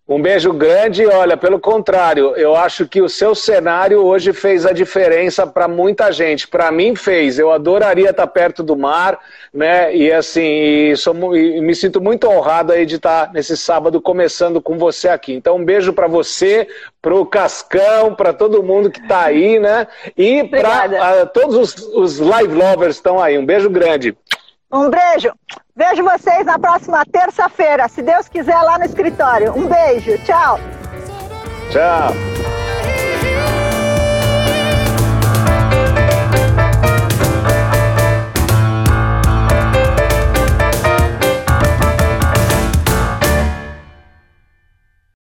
Um 0.08 0.22
beijo 0.22 0.54
grande. 0.54 1.04
Olha, 1.08 1.36
pelo 1.36 1.60
contrário, 1.60 2.36
eu 2.36 2.56
acho 2.56 2.88
que 2.88 3.02
o 3.02 3.10
seu 3.10 3.34
cenário 3.34 4.06
hoje 4.06 4.34
fez 4.34 4.64
a 4.64 4.72
diferença 4.72 5.48
para 5.48 5.68
muita 5.68 6.12
gente. 6.12 6.48
Para 6.48 6.72
mim 6.72 6.96
fez. 6.96 7.40
Eu 7.40 7.52
adoraria 7.52 8.12
estar 8.12 8.28
perto 8.28 8.62
do 8.62 8.76
mar, 8.76 9.20
né? 9.52 9.96
E 9.96 10.12
assim, 10.12 10.44
e 10.92 10.96
sou, 10.96 11.36
e 11.36 11.60
me 11.60 11.74
sinto 11.74 12.00
muito 12.00 12.28
honrado 12.30 12.72
aí 12.72 12.86
de 12.86 12.98
estar 12.98 13.34
nesse 13.34 13.58
sábado 13.58 14.00
começando 14.00 14.62
com 14.62 14.78
você 14.78 15.10
aqui. 15.10 15.34
Então, 15.34 15.56
um 15.56 15.66
beijo 15.66 15.92
para 15.92 16.06
você, 16.06 16.68
para 17.02 17.16
o 17.16 17.26
Cascão, 17.26 18.14
para 18.14 18.32
todo 18.32 18.62
mundo 18.62 18.92
que 18.92 19.00
está 19.00 19.24
aí, 19.24 19.60
né? 19.60 19.88
E 20.16 20.44
para 20.44 20.84
ah, 20.84 21.26
todos 21.26 21.56
os, 21.56 21.76
os 21.96 22.20
live 22.20 22.54
lovers 22.54 22.98
estão 22.98 23.20
aí. 23.20 23.40
Um 23.40 23.46
beijo 23.46 23.72
grande. 23.72 24.16
Um 24.76 24.90
beijo. 24.90 25.32
Vejo 25.74 26.04
vocês 26.04 26.46
na 26.46 26.60
próxima 26.60 27.06
terça-feira, 27.06 27.88
se 27.88 28.02
Deus 28.02 28.28
quiser, 28.28 28.62
lá 28.62 28.78
no 28.78 28.84
escritório. 28.84 29.58
Um 29.58 29.68
beijo. 29.68 30.18
Tchau. 30.26 30.60
Tchau. 31.72 32.55